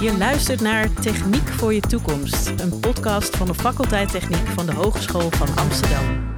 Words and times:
Je 0.00 0.14
luistert 0.18 0.60
naar 0.60 0.92
Techniek 0.92 1.48
voor 1.48 1.74
je 1.74 1.80
toekomst, 1.80 2.48
een 2.48 2.80
podcast 2.80 3.36
van 3.36 3.46
de 3.46 3.54
faculteit 3.54 4.10
Techniek 4.10 4.46
van 4.46 4.66
de 4.66 4.72
Hogeschool 4.72 5.30
van 5.30 5.56
Amsterdam. 5.56 6.30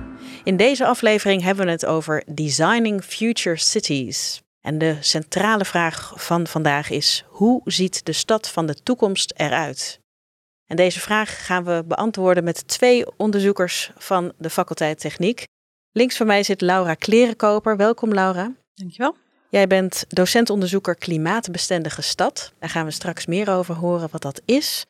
In 0.43 0.57
deze 0.57 0.87
aflevering 0.87 1.43
hebben 1.43 1.65
we 1.65 1.71
het 1.71 1.87
over 1.87 2.25
Designing 2.35 3.03
Future 3.03 3.57
Cities. 3.57 4.43
En 4.61 4.79
de 4.79 4.97
centrale 5.01 5.65
vraag 5.65 6.13
van 6.17 6.47
vandaag 6.47 6.91
is: 6.91 7.25
hoe 7.29 7.61
ziet 7.65 8.05
de 8.07 8.13
stad 8.13 8.49
van 8.49 8.67
de 8.67 8.75
toekomst 8.83 9.33
eruit? 9.37 10.01
En 10.67 10.77
deze 10.77 11.01
vraag 11.01 11.47
gaan 11.47 11.65
we 11.65 11.85
beantwoorden 11.87 12.45
met 12.45 12.69
twee 12.69 13.17
onderzoekers 13.17 13.93
van 13.97 14.33
de 14.39 14.51
faculteit 14.51 15.01
Techniek. 15.01 15.45
Links 15.93 16.17
van 16.17 16.27
mij 16.27 16.43
zit 16.43 16.61
Laura 16.61 16.95
Klerenkoper. 16.95 17.77
Welkom 17.77 18.13
Laura. 18.13 18.53
Dankjewel. 18.75 19.23
Jij 19.55 19.67
bent 19.67 20.05
docent-onderzoeker 20.09 20.95
klimaatbestendige 20.95 22.03
stad. 22.03 22.53
Daar 22.59 22.69
gaan 22.71 22.85
we 22.85 22.91
straks 22.91 23.27
meer 23.27 23.51
over 23.51 23.75
horen 23.75 24.09
wat 24.11 24.23
dat 24.23 24.43
is. 24.45 24.87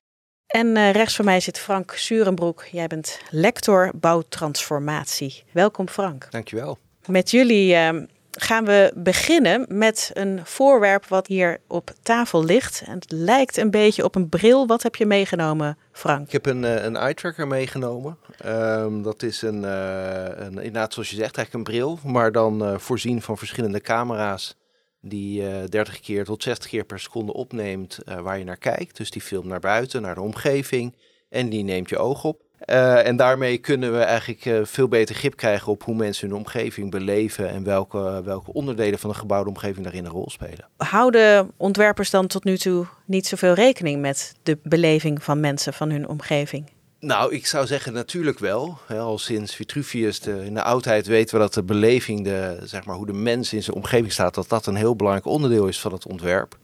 En 0.47 0.67
uh, 0.67 0.91
rechts 0.91 1.17
van 1.17 1.25
mij 1.25 1.41
zit 1.41 1.59
Frank 1.59 1.93
Surenbroek. 1.93 2.65
Jij 2.73 2.87
bent 2.87 3.21
lector 3.31 3.91
bouwtransformatie. 3.95 5.43
Welkom 5.53 5.89
Frank. 5.89 6.27
Dankjewel. 6.31 6.79
Met 7.07 7.31
jullie 7.31 7.75
uh, 7.75 8.03
gaan 8.39 8.65
we 8.65 8.93
beginnen 8.95 9.65
met 9.69 10.11
een 10.13 10.41
voorwerp 10.45 11.07
wat 11.07 11.27
hier 11.27 11.61
op 11.69 11.91
tafel 12.03 12.45
ligt. 12.45 12.83
En 12.87 12.95
het 12.95 13.13
lijkt 13.13 13.57
een 13.57 13.71
beetje 13.71 14.05
op 14.05 14.15
een 14.15 14.29
bril. 14.29 14.67
Wat 14.67 14.83
heb 14.83 14.97
je 14.97 15.07
meegenomen, 15.07 15.79
Frank? 15.93 16.27
Ik 16.27 16.33
heb 16.33 16.47
een, 16.47 16.63
uh, 16.63 16.85
een 16.85 16.97
eye 16.97 17.15
tracker 17.15 17.47
meegenomen. 17.47 18.19
Um, 18.47 19.03
dat 19.03 19.23
is 19.23 19.43
een, 19.43 19.63
uh, 19.63 20.25
een, 20.25 20.59
inderdaad 20.59 20.93
zoals 20.93 21.11
je 21.11 21.17
zegt, 21.17 21.37
eigenlijk 21.37 21.55
een 21.69 21.73
bril. 21.73 21.99
Maar 22.05 22.33
dan 22.33 22.63
uh, 22.63 22.79
voorzien 22.79 23.23
van 23.23 23.39
verschillende 23.39 23.81
camera's 23.81 24.57
die 25.01 25.69
30 25.69 26.01
keer 26.01 26.25
tot 26.25 26.43
60 26.43 26.71
keer 26.71 26.85
per 26.85 27.01
seconde 27.01 27.33
opneemt 27.33 27.99
waar 28.05 28.39
je 28.39 28.45
naar 28.45 28.57
kijkt. 28.57 28.97
Dus 28.97 29.11
die 29.11 29.23
filmt 29.23 29.47
naar 29.47 29.61
buiten, 29.61 30.03
naar 30.03 30.15
de 30.15 30.21
omgeving. 30.21 30.97
En 31.29 31.49
die 31.49 31.65
neemt 31.65 31.89
je 31.89 31.99
oog 31.99 32.25
op. 32.25 32.44
Uh, 32.67 33.07
en 33.07 33.17
daarmee 33.17 33.59
kunnen 33.59 33.93
we 33.93 33.99
eigenlijk 33.99 34.45
uh, 34.45 34.61
veel 34.63 34.89
beter 34.89 35.15
grip 35.15 35.37
krijgen 35.37 35.73
op 35.73 35.83
hoe 35.83 35.95
mensen 35.95 36.29
hun 36.29 36.39
omgeving 36.39 36.91
beleven 36.91 37.49
en 37.49 37.65
welke, 37.65 38.23
welke 38.25 38.53
onderdelen 38.53 38.99
van 38.99 39.11
de 39.11 39.17
gebouwde 39.17 39.49
omgeving 39.49 39.85
daarin 39.85 40.05
een 40.05 40.11
rol 40.11 40.31
spelen. 40.31 40.69
Houden 40.77 41.51
ontwerpers 41.57 42.11
dan 42.11 42.27
tot 42.27 42.45
nu 42.45 42.57
toe 42.57 42.87
niet 43.05 43.27
zoveel 43.27 43.55
rekening 43.55 44.01
met 44.01 44.35
de 44.43 44.59
beleving 44.63 45.23
van 45.23 45.41
mensen 45.41 45.73
van 45.73 45.91
hun 45.91 46.09
omgeving? 46.09 46.71
Nou, 47.01 47.35
ik 47.35 47.47
zou 47.47 47.67
zeggen 47.67 47.93
natuurlijk 47.93 48.39
wel. 48.39 48.79
al 48.89 49.19
sinds 49.19 49.55
Vitruvius 49.55 50.21
de, 50.21 50.45
in 50.45 50.55
de 50.55 50.63
oudheid 50.63 51.07
weten 51.07 51.35
we 51.35 51.41
dat 51.41 51.55
de 51.55 51.63
beleving, 51.63 52.25
de, 52.25 52.59
zeg 52.63 52.85
maar, 52.85 52.97
hoe 52.97 53.07
de 53.07 53.13
mens 53.13 53.53
in 53.53 53.63
zijn 53.63 53.77
omgeving 53.77 54.13
staat, 54.13 54.35
dat 54.35 54.49
dat 54.49 54.67
een 54.67 54.75
heel 54.75 54.97
belangrijk 54.97 55.27
onderdeel 55.27 55.67
is 55.67 55.81
van 55.81 55.93
het 55.93 56.07
ontwerp. 56.07 56.59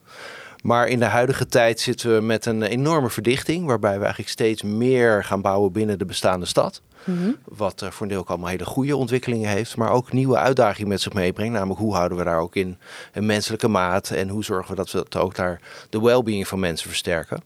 Maar 0.63 0.89
in 0.89 0.99
de 0.99 1.05
huidige 1.05 1.47
tijd 1.47 1.81
zitten 1.81 2.15
we 2.15 2.21
met 2.21 2.47
een 2.47 2.63
enorme 2.63 3.11
verdichting, 3.11 3.67
waarbij 3.67 3.95
we 3.95 4.01
eigenlijk 4.01 4.31
steeds 4.31 4.63
meer 4.63 5.25
gaan 5.25 5.41
bouwen 5.41 5.73
binnen 5.73 5.99
de 5.99 6.05
bestaande 6.05 6.47
stad. 6.47 6.83
Mm 7.05 7.17
-hmm. 7.17 7.37
Wat 7.45 7.85
voor 7.91 8.03
een 8.03 8.09
deel 8.09 8.21
ook 8.21 8.29
allemaal 8.29 8.49
hele 8.49 8.65
goede 8.65 8.97
ontwikkelingen 8.97 9.51
heeft, 9.51 9.77
maar 9.77 9.91
ook 9.91 10.13
nieuwe 10.13 10.37
uitdagingen 10.37 10.89
met 10.89 11.01
zich 11.01 11.13
meebrengt. 11.13 11.53
Namelijk 11.53 11.81
hoe 11.81 11.95
houden 11.95 12.19
we 12.19 12.25
daar 12.25 12.41
ook 12.41 12.57
in 12.57 12.79
een 13.13 13.27
menselijke 13.27 13.69
maat 13.69 14.11
en 14.11 14.29
hoe 14.29 14.45
zorgen 14.45 14.71
we 14.71 14.77
dat 14.77 14.91
we 14.93 15.07
dat 15.09 15.23
ook 15.23 15.35
daar 15.35 15.61
de 15.91 16.01
well-being 16.01 16.49
van 16.49 16.61
mensen 16.61 16.89
versterken. 16.89 17.43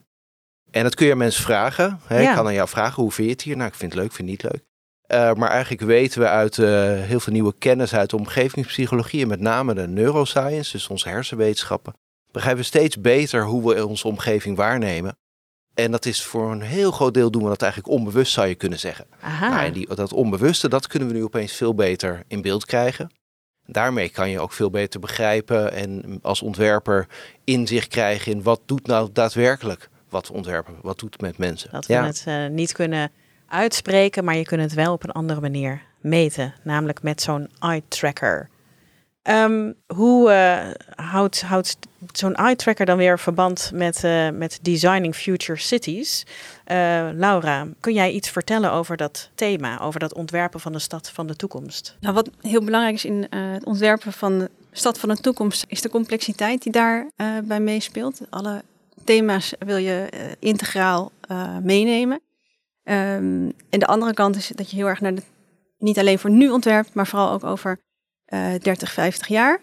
En 0.71 0.83
dat 0.83 0.95
kun 0.95 1.05
je 1.05 1.11
aan 1.11 1.17
mensen 1.17 1.43
vragen. 1.43 1.99
Hè? 2.05 2.21
Ja. 2.21 2.29
Ik 2.29 2.35
kan 2.35 2.45
aan 2.45 2.53
jou 2.53 2.69
vragen, 2.69 3.03
hoe 3.03 3.11
vind 3.11 3.27
je 3.27 3.33
het 3.33 3.43
hier? 3.43 3.55
Nou, 3.57 3.67
ik 3.67 3.75
vind 3.75 3.91
het 3.91 4.01
leuk, 4.01 4.09
ik 4.09 4.15
vind 4.15 4.29
het 4.29 4.41
niet 4.41 4.51
leuk. 4.51 4.63
Uh, 5.07 5.33
maar 5.33 5.49
eigenlijk 5.49 5.81
weten 5.81 6.21
we 6.21 6.27
uit 6.27 6.57
uh, 6.57 6.67
heel 7.01 7.19
veel 7.19 7.33
nieuwe 7.33 7.53
kennis 7.57 7.95
uit 7.95 8.09
de 8.09 8.15
omgevingspsychologie 8.15 9.21
en 9.21 9.27
met 9.27 9.39
name 9.39 9.73
de 9.73 9.87
neuroscience, 9.87 10.71
dus 10.71 10.87
onze 10.87 11.09
hersenwetenschappen, 11.09 11.95
begrijpen 12.35 12.63
we 12.63 12.69
steeds 12.69 13.01
beter 13.01 13.45
hoe 13.45 13.73
we 13.73 13.87
onze 13.87 14.07
omgeving 14.07 14.57
waarnemen. 14.57 15.17
En 15.73 15.91
dat 15.91 16.05
is 16.05 16.23
voor 16.23 16.51
een 16.51 16.61
heel 16.61 16.91
groot 16.91 17.13
deel 17.13 17.31
doen 17.31 17.43
we 17.43 17.49
dat 17.49 17.61
eigenlijk 17.61 17.93
onbewust, 17.93 18.33
zou 18.33 18.47
je 18.47 18.55
kunnen 18.55 18.79
zeggen. 18.79 19.05
Nou, 19.39 19.65
en 19.65 19.73
die, 19.73 19.95
dat 19.95 20.13
onbewuste, 20.13 20.69
dat 20.69 20.87
kunnen 20.87 21.07
we 21.07 21.13
nu 21.13 21.23
opeens 21.23 21.53
veel 21.53 21.75
beter 21.75 22.23
in 22.27 22.41
beeld 22.41 22.65
krijgen. 22.65 23.11
Daarmee 23.65 24.09
kan 24.09 24.29
je 24.29 24.39
ook 24.39 24.53
veel 24.53 24.69
beter 24.69 24.99
begrijpen 24.99 25.73
en 25.73 26.19
als 26.21 26.41
ontwerper 26.41 27.07
inzicht 27.43 27.87
krijgen 27.87 28.31
in 28.31 28.43
wat 28.43 28.61
doet 28.65 28.87
nou 28.87 29.09
daadwerkelijk 29.13 29.89
wat 30.09 30.31
ontwerpen, 30.31 30.75
wat 30.81 30.99
doet 30.99 31.13
het 31.13 31.21
met 31.21 31.37
mensen. 31.37 31.71
Dat 31.71 31.85
we 31.85 31.93
ja. 31.93 32.05
het 32.05 32.25
uh, 32.27 32.47
niet 32.47 32.71
kunnen 32.71 33.11
uitspreken, 33.47 34.23
maar 34.23 34.35
je 34.35 34.43
kunt 34.43 34.61
het 34.61 34.73
wel 34.73 34.93
op 34.93 35.03
een 35.03 35.11
andere 35.11 35.41
manier 35.41 35.81
meten, 36.01 36.53
namelijk 36.63 37.03
met 37.03 37.21
zo'n 37.21 37.49
eye 37.59 37.83
tracker. 37.87 38.49
Um, 39.29 39.75
hoe 39.87 40.31
uh, 40.31 41.05
houdt, 41.05 41.41
houdt 41.41 41.77
zo'n 42.17 42.35
eye 42.35 42.55
tracker 42.55 42.85
dan 42.85 42.97
weer 42.97 43.19
verband 43.19 43.71
met, 43.73 44.03
uh, 44.03 44.29
met 44.29 44.59
Designing 44.61 45.15
Future 45.15 45.59
Cities? 45.59 46.25
Uh, 46.25 47.09
Laura, 47.13 47.67
kun 47.79 47.93
jij 47.93 48.11
iets 48.11 48.29
vertellen 48.29 48.71
over 48.71 48.97
dat 48.97 49.29
thema, 49.35 49.79
over 49.81 49.99
dat 49.99 50.13
ontwerpen 50.13 50.59
van 50.59 50.71
de 50.71 50.79
stad 50.79 51.09
van 51.09 51.27
de 51.27 51.35
toekomst? 51.35 51.97
Nou, 51.99 52.13
wat 52.13 52.29
heel 52.41 52.63
belangrijk 52.63 52.95
is 52.95 53.05
in 53.05 53.27
het 53.29 53.65
ontwerpen 53.65 54.13
van 54.13 54.39
de 54.39 54.49
stad 54.71 54.99
van 54.99 55.09
de 55.09 55.17
toekomst, 55.17 55.65
is 55.67 55.81
de 55.81 55.89
complexiteit 55.89 56.63
die 56.63 56.71
daarbij 56.71 57.43
bij 57.43 57.59
meespeelt. 57.59 58.21
Alle 58.29 58.63
thema's 59.03 59.53
wil 59.59 59.77
je 59.77 60.09
integraal 60.39 61.11
meenemen. 61.61 62.21
Um, 62.83 63.53
en 63.69 63.79
de 63.79 63.85
andere 63.85 64.13
kant 64.13 64.35
is 64.35 64.47
dat 64.47 64.69
je 64.69 64.75
heel 64.75 64.87
erg 64.87 65.01
naar 65.01 65.15
de, 65.15 65.21
niet 65.77 65.99
alleen 65.99 66.19
voor 66.19 66.29
nu 66.29 66.49
ontwerpt, 66.49 66.93
maar 66.93 67.07
vooral 67.07 67.31
ook 67.31 67.43
over 67.43 67.79
uh, 68.33 68.53
30, 68.61 68.91
50 68.91 69.27
jaar. 69.27 69.59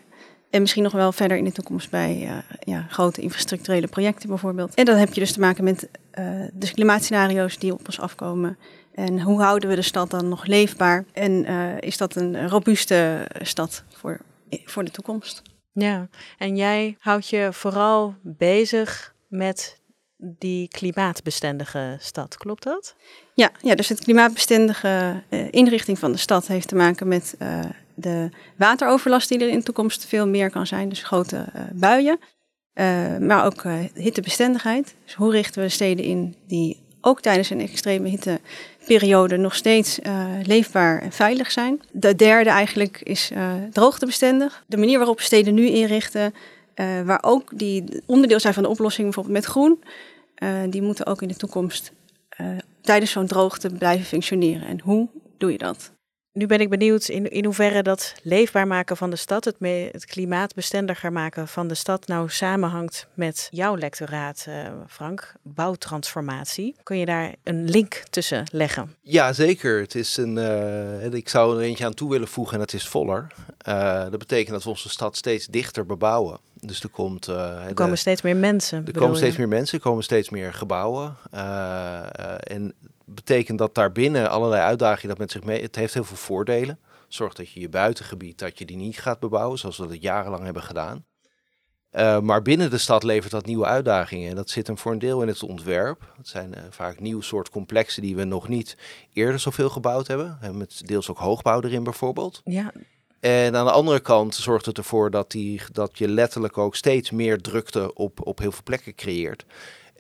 En 0.52 0.60
misschien 0.60 0.82
nog 0.82 0.92
wel 0.92 1.12
verder 1.12 1.36
in 1.36 1.44
de 1.44 1.52
toekomst 1.52 1.90
bij 1.90 2.22
uh, 2.22 2.36
ja, 2.60 2.86
grote 2.88 3.20
infrastructurele 3.20 3.86
projecten 3.86 4.28
bijvoorbeeld. 4.28 4.74
En 4.74 4.84
dan 4.84 4.96
heb 4.96 5.12
je 5.12 5.20
dus 5.20 5.32
te 5.32 5.40
maken 5.40 5.64
met 5.64 5.88
uh, 6.18 6.46
de 6.52 6.72
klimaatscenario's 6.72 7.58
die 7.58 7.72
op 7.72 7.86
ons 7.86 8.00
afkomen. 8.00 8.58
En 8.94 9.20
hoe 9.20 9.42
houden 9.42 9.68
we 9.68 9.74
de 9.74 9.82
stad 9.82 10.10
dan 10.10 10.28
nog 10.28 10.46
leefbaar? 10.46 11.04
En 11.12 11.50
uh, 11.50 11.80
is 11.80 11.96
dat 11.96 12.16
een 12.16 12.48
robuuste 12.48 13.26
stad 13.40 13.84
voor, 13.88 14.20
voor 14.64 14.84
de 14.84 14.90
toekomst? 14.90 15.42
Ja, 15.72 16.08
en 16.38 16.56
jij 16.56 16.96
houdt 16.98 17.28
je 17.28 17.48
vooral 17.52 18.14
bezig 18.22 19.14
met 19.28 19.80
die 20.16 20.68
klimaatbestendige 20.68 21.96
stad, 22.00 22.36
klopt 22.36 22.62
dat? 22.62 22.94
Ja, 23.34 23.50
ja 23.60 23.74
dus 23.74 23.88
het 23.88 24.00
klimaatbestendige 24.00 25.22
inrichting 25.50 25.98
van 25.98 26.12
de 26.12 26.18
stad 26.18 26.46
heeft 26.46 26.68
te 26.68 26.74
maken 26.74 27.08
met 27.08 27.36
de 27.94 28.28
wateroverlast 28.56 29.28
die 29.28 29.38
er 29.38 29.48
in 29.48 29.58
de 29.58 29.64
toekomst 29.64 30.06
veel 30.06 30.28
meer 30.28 30.50
kan 30.50 30.66
zijn, 30.66 30.88
dus 30.88 31.02
grote 31.02 31.36
uh, 31.36 31.62
buien. 31.72 32.18
maar 33.20 33.44
ook 33.44 33.64
hittebestendigheid. 33.94 34.94
Dus 35.04 35.14
hoe 35.14 35.30
richten 35.30 35.62
we 35.62 35.68
steden 35.68 36.04
in 36.04 36.34
die 36.46 36.80
ook 37.00 37.20
tijdens 37.20 37.50
een 37.50 37.60
extreme 37.60 38.08
hitteperiode 38.08 39.36
nog 39.36 39.54
steeds 39.54 39.98
leefbaar 40.42 41.02
en 41.02 41.12
veilig 41.12 41.50
zijn. 41.50 41.80
De 41.90 42.14
derde 42.14 42.50
eigenlijk 42.50 43.00
is 43.00 43.30
droogtebestendig. 43.72 44.64
De 44.66 44.76
manier 44.76 44.98
waarop 44.98 45.20
steden 45.20 45.54
nu 45.54 45.66
inrichten, 45.66 46.34
waar 47.04 47.22
ook 47.22 47.58
die 47.58 48.02
onderdeel 48.06 48.40
zijn 48.40 48.54
van 48.54 48.62
de 48.62 48.68
oplossing, 48.68 49.04
bijvoorbeeld 49.04 49.36
met 49.36 49.44
groen, 49.44 49.82
die 50.70 50.82
moeten 50.82 51.06
ook 51.06 51.22
in 51.22 51.28
de 51.28 51.36
toekomst 51.36 51.92
tijdens 52.80 53.10
zo'n 53.10 53.26
droogte 53.26 53.68
blijven 53.68 54.06
functioneren. 54.06 54.66
En 54.66 54.80
hoe 54.80 55.08
doe 55.38 55.52
je 55.52 55.58
dat? 55.58 55.92
Nu 56.34 56.46
ben 56.46 56.60
ik 56.60 56.68
benieuwd 56.68 57.08
in, 57.08 57.30
in 57.30 57.44
hoeverre 57.44 57.82
dat 57.82 58.14
leefbaar 58.22 58.66
maken 58.66 58.96
van 58.96 59.10
de 59.10 59.16
stad, 59.16 59.44
het, 59.44 59.56
het 59.92 60.04
klimaatbestendiger 60.04 61.12
maken 61.12 61.48
van 61.48 61.68
de 61.68 61.74
stad, 61.74 62.06
nou 62.06 62.28
samenhangt 62.28 63.06
met 63.14 63.48
jouw 63.50 63.76
lectoraat, 63.76 64.46
uh, 64.48 64.68
Frank, 64.88 65.32
bouwtransformatie. 65.42 66.74
Kun 66.82 66.98
je 66.98 67.06
daar 67.06 67.34
een 67.42 67.64
link 67.64 68.02
tussen 68.10 68.44
leggen? 68.52 68.94
Ja, 69.02 69.32
zeker. 69.32 69.80
Het 69.80 69.94
is 69.94 70.16
een, 70.16 70.36
uh, 70.36 71.12
ik 71.12 71.28
zou 71.28 71.56
er 71.56 71.62
eentje 71.62 71.84
aan 71.84 71.94
toe 71.94 72.10
willen 72.10 72.28
voegen 72.28 72.54
en 72.54 72.60
dat 72.60 72.72
is 72.72 72.88
voller. 72.88 73.26
Uh, 73.68 74.00
dat 74.00 74.18
betekent 74.18 74.50
dat 74.50 74.62
we 74.62 74.70
onze 74.70 74.88
stad 74.88 75.16
steeds 75.16 75.46
dichter 75.46 75.86
bebouwen. 75.86 76.38
Dus 76.60 76.82
er, 76.82 76.88
komt, 76.88 77.28
uh, 77.28 77.66
er 77.66 77.74
komen 77.74 77.92
de, 77.92 77.98
steeds 77.98 78.22
meer 78.22 78.36
mensen. 78.36 78.86
Er 78.86 78.92
komen 78.92 79.16
steeds 79.16 79.36
meer 79.36 79.48
mensen, 79.48 79.78
er 79.78 79.84
komen 79.84 80.04
steeds 80.04 80.30
meer 80.30 80.52
gebouwen. 80.52 81.16
Uh, 81.34 82.00
en 82.38 82.74
betekent 83.14 83.58
dat 83.58 83.74
daarbinnen 83.74 84.30
allerlei 84.30 84.62
uitdagingen 84.62 85.08
dat 85.08 85.18
met 85.18 85.30
zich 85.30 85.44
mee. 85.44 85.62
Het 85.62 85.76
heeft 85.76 85.94
heel 85.94 86.04
veel 86.04 86.16
voordelen. 86.16 86.78
Zorg 87.08 87.34
dat 87.34 87.50
je 87.50 87.60
je 87.60 87.68
buitengebied 87.68 88.38
dat 88.38 88.58
je 88.58 88.64
die 88.64 88.76
niet 88.76 89.00
gaat 89.00 89.20
bebouwen, 89.20 89.58
zoals 89.58 89.78
we 89.78 89.86
dat 89.86 90.02
jarenlang 90.02 90.44
hebben 90.44 90.62
gedaan. 90.62 91.04
Uh, 91.92 92.20
maar 92.20 92.42
binnen 92.42 92.70
de 92.70 92.78
stad 92.78 93.02
levert 93.02 93.32
dat 93.32 93.46
nieuwe 93.46 93.64
uitdagingen. 93.64 94.30
En 94.30 94.36
dat 94.36 94.50
zit 94.50 94.66
hem 94.66 94.78
voor 94.78 94.92
een 94.92 94.98
deel 94.98 95.22
in 95.22 95.28
het 95.28 95.42
ontwerp. 95.42 96.12
Het 96.16 96.28
zijn 96.28 96.54
uh, 96.56 96.60
vaak 96.70 97.00
nieuw 97.00 97.20
soort 97.20 97.50
complexen 97.50 98.02
die 98.02 98.16
we 98.16 98.24
nog 98.24 98.48
niet 98.48 98.76
eerder 99.12 99.40
zoveel 99.40 99.68
gebouwd 99.68 100.06
hebben. 100.06 100.38
Met 100.52 100.82
deels 100.86 101.10
ook 101.10 101.18
hoogbouw 101.18 101.60
erin 101.60 101.84
bijvoorbeeld. 101.84 102.40
Ja, 102.44 102.72
en 103.22 103.56
aan 103.56 103.64
de 103.64 103.72
andere 103.72 104.00
kant 104.00 104.34
zorgt 104.34 104.66
het 104.66 104.78
ervoor 104.78 105.10
dat, 105.10 105.30
die, 105.30 105.60
dat 105.72 105.98
je 105.98 106.08
letterlijk 106.08 106.58
ook 106.58 106.76
steeds 106.76 107.10
meer 107.10 107.40
drukte 107.40 107.94
op, 107.94 108.26
op 108.26 108.38
heel 108.38 108.52
veel 108.52 108.62
plekken 108.64 108.94
creëert. 108.94 109.44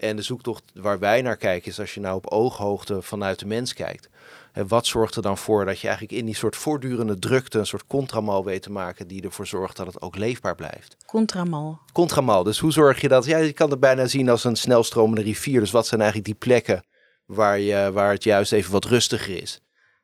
En 0.02 0.16
de 0.16 0.22
zoektocht 0.22 0.62
waar 0.74 0.98
wij 0.98 1.22
naar 1.22 1.36
kijken 1.36 1.70
is 1.70 1.80
als 1.80 1.94
je 1.94 2.00
nou 2.00 2.16
op 2.16 2.26
ooghoogte 2.26 3.02
vanuit 3.02 3.38
de 3.38 3.46
mens 3.46 3.72
kijkt. 3.72 4.08
En 4.52 4.68
wat 4.68 4.86
zorgt 4.86 5.16
er 5.16 5.22
dan 5.22 5.38
voor 5.38 5.64
dat 5.64 5.80
je 5.80 5.86
eigenlijk 5.86 6.18
in 6.18 6.26
die 6.26 6.34
soort 6.34 6.56
voortdurende 6.56 7.18
drukte 7.18 7.58
een 7.58 7.66
soort 7.66 7.86
contramal 7.86 8.44
weet 8.44 8.62
te 8.62 8.70
maken 8.70 9.06
die 9.06 9.22
ervoor 9.22 9.46
zorgt 9.46 9.76
dat 9.76 9.86
het 9.86 10.02
ook 10.02 10.16
leefbaar 10.16 10.54
blijft? 10.54 10.96
Contramal. 11.06 11.78
Contramal. 11.92 12.42
Dus 12.42 12.58
hoe 12.58 12.72
zorg 12.72 13.00
je 13.00 13.08
dat? 13.08 13.24
Ja, 13.24 13.38
je 13.38 13.52
kan 13.52 13.70
het 13.70 13.80
bijna 13.80 14.06
zien 14.06 14.28
als 14.28 14.44
een 14.44 14.56
snelstromende 14.56 15.22
rivier. 15.22 15.60
Dus 15.60 15.70
wat 15.70 15.86
zijn 15.86 16.00
eigenlijk 16.00 16.30
die 16.30 16.38
plekken 16.38 16.84
waar, 17.26 17.58
je, 17.58 17.90
waar 17.92 18.12
het 18.12 18.24
juist 18.24 18.52
even 18.52 18.72
wat 18.72 18.84
rustiger 18.84 19.42
is? 19.42 19.60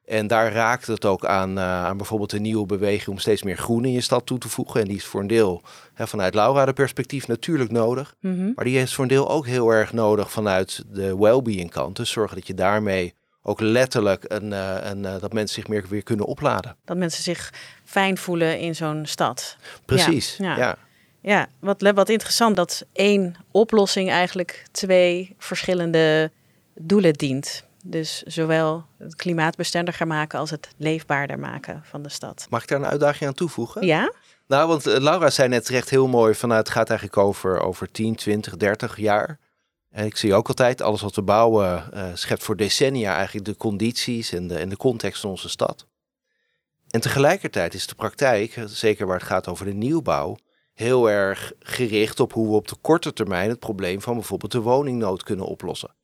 En 0.09 0.27
daar 0.27 0.53
raakt 0.53 0.87
het 0.87 1.05
ook 1.05 1.25
aan, 1.25 1.59
uh, 1.59 1.85
aan 1.85 1.97
bijvoorbeeld 1.97 2.33
een 2.33 2.43
nieuwe 2.43 2.67
beweging 2.67 3.09
om 3.09 3.19
steeds 3.19 3.43
meer 3.43 3.57
groen 3.57 3.85
in 3.85 3.93
je 3.93 4.01
stad 4.01 4.27
toe 4.27 4.39
te 4.39 4.49
voegen. 4.49 4.81
En 4.81 4.87
die 4.87 4.97
is 4.97 5.05
voor 5.05 5.21
een 5.21 5.27
deel 5.27 5.63
hè, 5.95 6.07
vanuit 6.07 6.35
Laura 6.35 6.65
de 6.65 6.73
perspectief 6.73 7.27
natuurlijk 7.27 7.71
nodig. 7.71 8.15
Mhm. 8.21 8.51
Maar 8.55 8.65
die 8.65 8.79
is 8.79 8.95
voor 8.95 9.05
een 9.05 9.11
deel 9.11 9.31
ook 9.31 9.47
heel 9.47 9.71
erg 9.71 9.93
nodig 9.93 10.31
vanuit 10.31 10.85
de 10.89 11.17
well-being 11.17 11.71
kant. 11.71 11.97
Dus 11.97 12.11
zorgen 12.11 12.37
dat 12.37 12.47
je 12.47 12.55
daarmee 12.55 13.15
ook 13.43 13.61
letterlijk 13.61 14.25
een, 14.29 14.51
uh, 14.51 14.77
een, 14.81 15.05
uh, 15.05 15.21
dat 15.21 15.33
mensen 15.33 15.55
zich 15.55 15.69
meer 15.69 15.85
weer 15.89 16.03
kunnen 16.03 16.27
opladen. 16.27 16.77
Dat 16.85 16.97
mensen 16.97 17.23
zich 17.23 17.53
fijn 17.85 18.19
voelen 18.19 18.59
in 18.59 18.75
zo'n 18.75 19.07
stad. 19.07 19.57
Precies, 19.85 20.37
Ja, 20.37 20.51
ja. 20.51 20.57
ja. 20.57 20.77
Ja, 21.21 21.47
wat, 21.61 21.93
wat 21.95 22.09
interessant 22.09 22.57
dat 22.57 22.85
één 22.93 23.35
oplossing 23.51 24.11
eigenlijk 24.11 24.65
twee 24.71 25.35
verschillende 25.39 26.31
doelen 26.75 27.13
dient. 27.13 27.67
Dus 27.91 28.23
zowel 28.23 28.85
het 28.99 29.17
klimaatbestendiger 29.17 30.07
maken 30.07 30.39
als 30.39 30.51
het 30.51 30.69
leefbaarder 30.77 31.39
maken 31.39 31.83
van 31.85 32.03
de 32.03 32.09
stad. 32.09 32.47
Mag 32.51 32.63
ik 32.63 32.69
daar 32.69 32.79
een 32.79 32.87
uitdaging 32.87 33.29
aan 33.29 33.35
toevoegen? 33.35 33.87
Ja? 33.87 34.13
Nou, 34.47 34.69
want 34.69 34.87
uh, 34.87 34.97
Laura 34.97 35.31
zei 35.31 35.49
net 35.49 35.65
terecht 35.65 35.91
heel 35.91 36.09
mooi 36.09 36.35
vanuit 36.35 36.67
het 36.67 36.77
gaat 36.77 36.89
eigenlijk 36.89 37.19
over, 37.19 37.61
over 37.61 37.91
10, 37.91 38.15
20, 38.15 38.57
30 38.57 38.97
jaar. 38.97 39.39
En 39.91 40.07
ik 40.07 40.17
zie 40.17 40.35
ook 40.35 40.49
altijd, 40.49 40.81
alles 40.81 41.01
wat 41.01 41.15
we 41.15 41.23
bouwen 41.23 41.91
uh, 41.95 42.05
schept 42.15 42.43
voor 42.43 42.57
decennia 42.57 43.15
eigenlijk 43.15 43.47
de 43.47 43.57
condities 43.57 44.33
en 44.33 44.47
de, 44.47 44.59
en 44.59 44.69
de 44.69 44.77
context 44.77 45.21
van 45.21 45.31
onze 45.31 45.49
stad. 45.49 45.87
En 46.91 47.01
tegelijkertijd 47.01 47.75
is 47.75 47.87
de 47.87 47.95
praktijk, 47.95 48.63
zeker 48.67 49.07
waar 49.07 49.19
het 49.19 49.27
gaat 49.27 49.49
over 49.49 49.65
de 49.65 49.73
nieuwbouw, 49.75 50.37
heel 50.75 51.11
erg 51.11 51.53
gericht 51.59 52.21
op 52.21 52.33
hoe 52.33 52.49
we 52.49 52.55
op 52.55 52.69
de 52.69 52.77
korte 52.81 53.13
termijn 53.13 53.49
het 53.49 53.59
probleem 53.59 54.01
van 54.01 54.15
bijvoorbeeld 54.15 54.53
de 54.53 54.61
woningnood 54.61 55.23
kunnen 55.23 55.47
oplossen. 55.47 55.95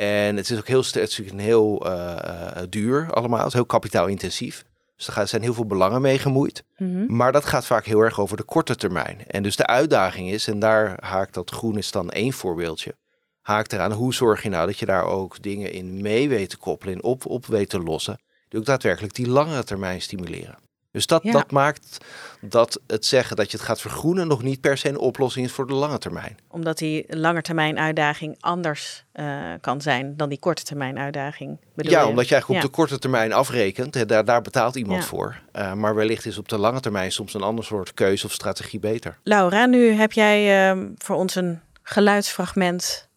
En 0.00 0.36
het 0.36 0.50
is 0.50 0.58
ook 0.58 0.66
heel, 0.66 0.82
het 0.92 0.96
is 0.96 1.20
heel 1.36 1.86
uh, 1.86 2.16
uh, 2.26 2.62
duur 2.68 3.12
allemaal, 3.12 3.38
het 3.38 3.48
is 3.48 3.52
heel 3.52 3.64
kapitaalintensief. 3.64 4.64
Dus 4.96 5.16
er 5.16 5.28
zijn 5.28 5.42
heel 5.42 5.54
veel 5.54 5.66
belangen 5.66 6.00
mee 6.00 6.18
gemoeid. 6.18 6.64
Mm 6.76 6.94
-hmm. 6.94 7.16
Maar 7.16 7.32
dat 7.32 7.44
gaat 7.44 7.66
vaak 7.66 7.84
heel 7.84 8.00
erg 8.00 8.20
over 8.20 8.36
de 8.36 8.42
korte 8.42 8.76
termijn. 8.76 9.26
En 9.26 9.42
dus 9.42 9.56
de 9.56 9.66
uitdaging 9.66 10.30
is, 10.30 10.48
en 10.48 10.58
daar 10.58 10.96
haakt 11.00 11.34
dat 11.34 11.50
groen 11.50 11.78
is 11.78 11.90
dan 11.90 12.10
één 12.10 12.32
voorbeeldje, 12.32 12.96
haakt 13.40 13.72
eraan 13.72 13.92
hoe 13.92 14.14
zorg 14.14 14.42
je 14.42 14.48
nou 14.48 14.66
dat 14.66 14.78
je 14.78 14.86
daar 14.86 15.04
ook 15.04 15.42
dingen 15.42 15.72
in 15.72 16.02
mee 16.02 16.28
weet 16.28 16.50
te 16.50 16.56
koppelen, 16.56 16.94
in 16.94 17.02
op, 17.02 17.26
op 17.26 17.46
weet 17.46 17.68
te 17.68 17.80
lossen, 17.80 18.20
die 18.48 18.60
ook 18.60 18.66
daadwerkelijk 18.66 19.14
die 19.14 19.28
langere 19.28 19.64
termijn 19.64 20.02
stimuleren. 20.02 20.58
Dus 20.92 21.06
dat, 21.06 21.22
Ja. 21.22 21.32
dat 21.32 21.50
maakt 21.50 21.98
dat 22.40 22.80
het 22.86 23.06
zeggen 23.06 23.36
dat 23.36 23.50
je 23.50 23.56
het 23.56 23.66
gaat 23.66 23.80
vergroenen 23.80 24.28
nog 24.28 24.42
niet 24.42 24.60
per 24.60 24.78
se 24.78 24.88
een 24.88 24.98
oplossing 24.98 25.46
is 25.46 25.52
voor 25.52 25.66
de 25.66 25.74
lange 25.74 25.98
termijn. 25.98 26.38
Omdat 26.48 26.78
die 26.78 27.04
langetermijn 27.08 27.78
uitdaging 27.78 28.36
anders 28.40 29.04
eh, 29.12 29.52
kan 29.60 29.80
zijn 29.80 30.16
dan 30.16 30.28
die 30.28 30.38
korte 30.38 30.62
termijn 30.62 30.98
uitdaging. 30.98 31.58
Bedoel 31.74 31.92
ja, 31.92 32.00
je? 32.00 32.06
omdat 32.06 32.24
je 32.28 32.32
eigenlijk 32.32 32.62
Ja. 32.62 32.66
op 32.68 32.74
de 32.74 32.80
korte 32.80 32.98
termijn 32.98 33.32
afrekent, 33.32 33.94
hè, 33.94 34.06
daar, 34.06 34.24
daar 34.24 34.42
betaalt 34.42 34.74
iemand 34.76 35.02
Ja. 35.02 35.08
voor. 35.08 35.40
Uh, 35.56 35.72
maar 35.72 35.94
wellicht 35.94 36.26
is 36.26 36.38
op 36.38 36.48
de 36.48 36.58
lange 36.58 36.80
termijn 36.80 37.12
soms 37.12 37.34
een 37.34 37.42
ander 37.42 37.64
soort 37.64 37.94
keuze 37.94 38.26
of 38.26 38.32
strategie 38.32 38.80
beter. 38.80 39.18
Laura, 39.22 39.66
nu 39.66 39.90
heb 39.92 40.12
jij 40.12 40.68
ehm, 40.68 40.88
voor 40.98 41.16
ons 41.16 41.34
een 41.34 41.60
geluidsfragment 41.82 43.08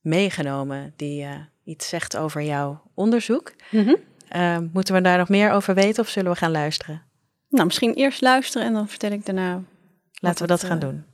meegenomen 0.00 0.92
die 0.96 1.22
eh, 1.24 1.30
iets 1.64 1.88
zegt 1.88 2.16
over 2.16 2.42
jouw 2.42 2.82
onderzoek. 2.94 3.52
Mhm. 3.70 3.94
Eh, 4.28 4.58
moeten 4.72 4.94
we 4.94 5.00
daar 5.00 5.18
nog 5.18 5.28
meer 5.28 5.50
over 5.50 5.74
weten 5.74 6.02
of 6.02 6.08
zullen 6.08 6.32
we 6.32 6.38
gaan 6.38 6.50
luisteren? 6.50 7.02
Nou, 7.52 7.64
misschien 7.66 7.94
eerst 7.94 8.20
luisteren 8.20 8.66
en 8.66 8.72
dan 8.72 8.88
vertel 8.88 9.10
ik 9.10 9.26
daarna. 9.26 9.62
Laten 10.20 10.42
we 10.42 10.48
dat 10.48 10.64
gaan 10.64 10.80
eh, 10.80 10.88
doen. 10.88 11.04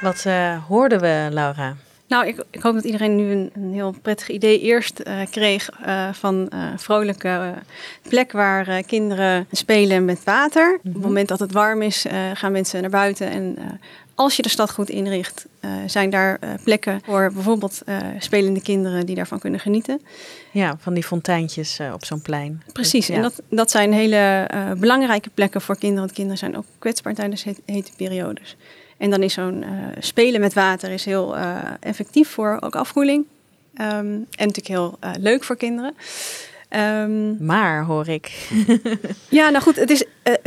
Wat 0.00 0.24
eh, 0.24 0.64
hoorden 0.66 1.00
we, 1.00 1.28
Laura? 1.30 1.76
Nou, 2.08 2.26
ik, 2.26 2.44
ik 2.50 2.62
hoop 2.62 2.74
dat 2.74 2.84
iedereen 2.84 3.16
nu 3.16 3.30
een, 3.30 3.50
een 3.54 3.72
heel 3.72 3.94
prettig 4.02 4.28
idee 4.28 4.60
eerst 4.60 4.98
eh, 5.00 5.14
kreeg 5.30 5.70
eh, 5.84 6.12
van 6.12 6.46
een 6.48 6.78
vrolijke 6.78 7.54
plek 8.08 8.32
waar 8.32 8.82
kinderen 8.82 9.46
spelen 9.52 10.04
met 10.04 10.24
water. 10.24 10.74
Op 10.74 10.84
Mhm. 10.84 10.94
het 10.94 11.02
moment 11.02 11.28
dat 11.28 11.38
het 11.38 11.52
warm 11.52 11.82
is, 11.82 12.04
gaan 12.34 12.52
mensen 12.52 12.80
naar 12.80 12.90
buiten. 12.90 13.30
En 13.30 13.56
als 14.14 14.36
je 14.36 14.42
de 14.42 14.48
stad 14.48 14.70
goed 14.70 14.88
inricht, 14.90 15.46
zijn 15.86 16.10
daar 16.10 16.38
plekken 16.64 17.00
voor 17.04 17.32
bijvoorbeeld 17.32 17.82
spelende 18.18 18.62
kinderen 18.62 19.06
die 19.06 19.14
daarvan 19.16 19.38
kunnen 19.38 19.60
genieten. 19.60 20.00
Ja, 20.52 20.76
van 20.80 20.94
die 20.94 21.02
fonteintjes 21.02 21.80
op 21.92 22.04
zo'n 22.04 22.22
plein. 22.22 22.62
Precies, 22.72 23.06
Ja. 23.06 23.14
en 23.14 23.22
dat, 23.22 23.42
dat 23.50 23.70
zijn 23.70 23.92
hele 23.92 24.48
belangrijke 24.78 25.30
plekken 25.34 25.60
voor 25.60 25.74
kinderen. 25.78 26.02
Want 26.04 26.12
kinderen 26.12 26.38
zijn 26.38 26.56
ook 26.56 26.64
kwetsbaar 26.78 27.14
tijdens 27.14 27.44
het- 27.44 27.60
hete 27.66 27.90
periodes. 27.96 28.56
En 28.96 29.10
dan 29.10 29.22
is 29.22 29.32
zo'n 29.32 29.62
eh, 29.62 29.70
spelen 29.98 30.40
met 30.40 30.54
water 30.54 30.90
is 30.90 31.04
heel 31.04 31.36
eh, 31.36 31.56
effectief 31.80 32.28
voor 32.28 32.58
ook 32.60 32.76
afkoeling. 32.76 33.24
Ehm, 33.74 34.06
en 34.06 34.26
natuurlijk 34.30 34.66
heel 34.66 34.96
eh, 35.00 35.10
leuk 35.18 35.44
voor 35.44 35.56
kinderen. 35.56 35.94
Ehm, 36.68 37.44
Maar 37.44 37.84
hoor 37.84 38.08
ik. 38.08 38.48
ja, 39.28 39.50
nou 39.50 39.62
goed, 39.62 39.76
het 39.76 39.90
is, 39.90 40.04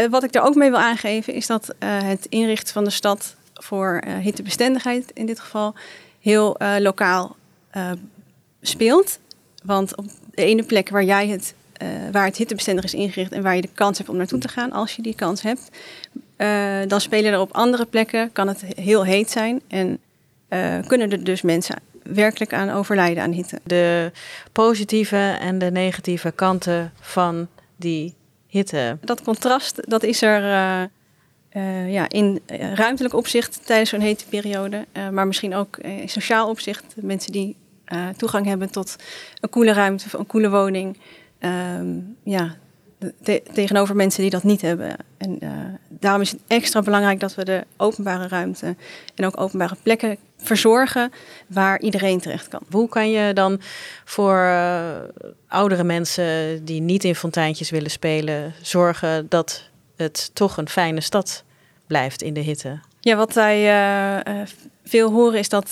wat 0.09 0.23
ik 0.23 0.31
daar 0.31 0.45
ook 0.45 0.55
mee 0.55 0.69
wil 0.69 0.79
aangeven 0.79 1.33
is 1.33 1.47
dat 1.47 1.75
het 1.85 2.25
inrichten 2.29 2.73
van 2.73 2.83
de 2.83 2.89
stad 2.89 3.35
voor 3.53 4.03
hittebestendigheid 4.21 5.11
in 5.13 5.25
dit 5.25 5.39
geval 5.39 5.75
heel 6.19 6.57
lokaal 6.79 7.35
speelt. 8.61 9.19
Want 9.63 9.95
op 9.95 10.05
de 10.31 10.43
ene 10.43 10.63
plek 10.63 10.89
waar 10.89 11.03
jij 11.03 11.27
het, 11.27 11.53
waar 12.11 12.25
het 12.25 12.37
hittebestendig 12.37 12.83
is 12.83 12.93
ingericht 12.93 13.31
en 13.31 13.43
waar 13.43 13.55
je 13.55 13.61
de 13.61 13.69
kans 13.73 13.97
hebt 13.97 14.09
om 14.09 14.17
naartoe 14.17 14.39
te 14.39 14.47
gaan, 14.47 14.71
als 14.71 14.95
je 14.95 15.01
die 15.01 15.15
kans 15.15 15.41
hebt, 15.41 15.69
eh, 16.39 16.79
dan 16.87 17.01
spelen 17.01 17.31
er 17.31 17.39
op 17.39 17.53
andere 17.53 17.85
plekken, 17.85 18.31
kan 18.31 18.47
het 18.47 18.63
heel 18.75 19.05
heet 19.05 19.29
zijn 19.29 19.61
en 19.67 19.99
eh, 20.47 20.77
kunnen 20.87 21.11
er 21.11 21.23
dus 21.23 21.41
mensen 21.41 21.75
werkelijk 22.03 22.53
aan 22.53 22.69
overlijden 22.69 23.23
aan 23.23 23.31
hitte. 23.31 23.59
De 23.63 24.11
positieve 24.51 25.37
en 25.39 25.59
de 25.59 25.71
negatieve 25.71 26.31
kanten 26.31 26.91
van 26.99 27.47
die 27.75 28.13
hitte. 28.47 28.97
dat 29.01 29.21
contrast, 29.21 29.89
dat 29.89 30.03
is 30.03 30.21
er 30.21 30.43
eh, 31.49 31.93
ja, 31.93 32.09
in 32.09 32.41
ruimtelijk 32.73 33.13
opzicht 33.13 33.65
tijdens 33.65 33.89
zo'n 33.89 33.99
hete 33.99 34.25
periode. 34.29 34.85
maar 35.11 35.27
misschien 35.27 35.55
ook 35.55 35.77
in 35.77 36.09
sociaal 36.09 36.49
opzicht. 36.49 36.85
Mensen 36.95 37.31
die 37.31 37.55
toegang 38.17 38.45
hebben 38.45 38.71
tot 38.71 38.95
een 39.39 39.49
koele 39.49 39.73
ruimte, 39.73 40.05
of 40.05 40.13
een 40.13 40.27
koele 40.27 40.49
woning. 40.49 40.97
ehm, 41.39 41.97
ja, 42.23 42.55
te- 43.23 43.43
tegenover 43.53 43.95
mensen 43.95 44.21
die 44.21 44.31
dat 44.31 44.43
niet 44.43 44.61
hebben. 44.61 44.95
En 45.17 45.39
daarom 45.99 46.21
is 46.21 46.31
het 46.31 46.39
extra 46.47 46.81
belangrijk 46.81 47.19
dat 47.19 47.35
we 47.35 47.45
de 47.45 47.63
openbare 47.77 48.27
ruimte 48.27 48.75
en 49.15 49.25
ook 49.25 49.39
openbare 49.39 49.75
plekken 49.83 50.17
verzorgen 50.37 51.11
waar 51.47 51.79
iedereen 51.81 52.19
terecht 52.19 52.47
kan. 52.47 52.61
Hoe 52.71 52.89
kan 52.89 53.11
je 53.11 53.33
dan 53.33 53.61
voor 54.05 54.37
eh, 54.37 54.95
oudere 55.47 55.83
mensen 55.83 56.65
die 56.65 56.81
niet 56.81 57.03
in 57.03 57.15
fonteintjes 57.15 57.69
willen 57.69 57.91
spelen, 57.91 58.53
zorgen 58.61 59.25
dat 59.29 59.69
het 59.95 60.31
toch 60.33 60.57
een 60.57 60.69
fijne 60.69 61.01
stad 61.01 61.43
blijft 61.87 62.21
in 62.21 62.33
de 62.33 62.39
hitte? 62.39 62.79
Ja, 62.99 63.15
wat 63.15 63.33
wij 63.33 63.57
eh, 63.57 64.41
eh, 64.41 64.47
veel 64.83 65.11
horen 65.11 65.39
is 65.39 65.49
dat 65.49 65.71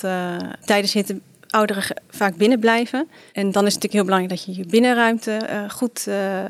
tijdens 0.66 0.94
hitte 0.94 1.20
ouderen 1.50 1.84
vaak 2.10 2.36
binnen 2.36 2.60
blijven. 2.60 3.08
En 3.34 3.52
dan 3.52 3.66
is 3.66 3.74
het 3.74 3.84
natuurlijk 3.84 3.94
heel 3.94 4.04
belangrijk 4.04 4.30
dat 4.30 4.46
je 4.46 4.62
je 4.62 4.68
binnenruimte 4.70 5.32
eh, 5.32 5.70
goed 5.70 6.08
eh 6.08 6.44
eh, 6.46 6.50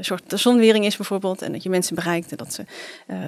zorgt 0.00 0.22
dat 0.22 0.32
er 0.32 0.38
zonwering 0.38 0.84
is 0.84 0.96
bijvoorbeeld. 0.96 1.42
En 1.42 1.52
dat 1.52 1.62
je 1.62 1.70
mensen 1.70 1.94
bereikt 1.94 2.30
en 2.30 2.36
dat 2.36 2.52
ze 2.52 2.64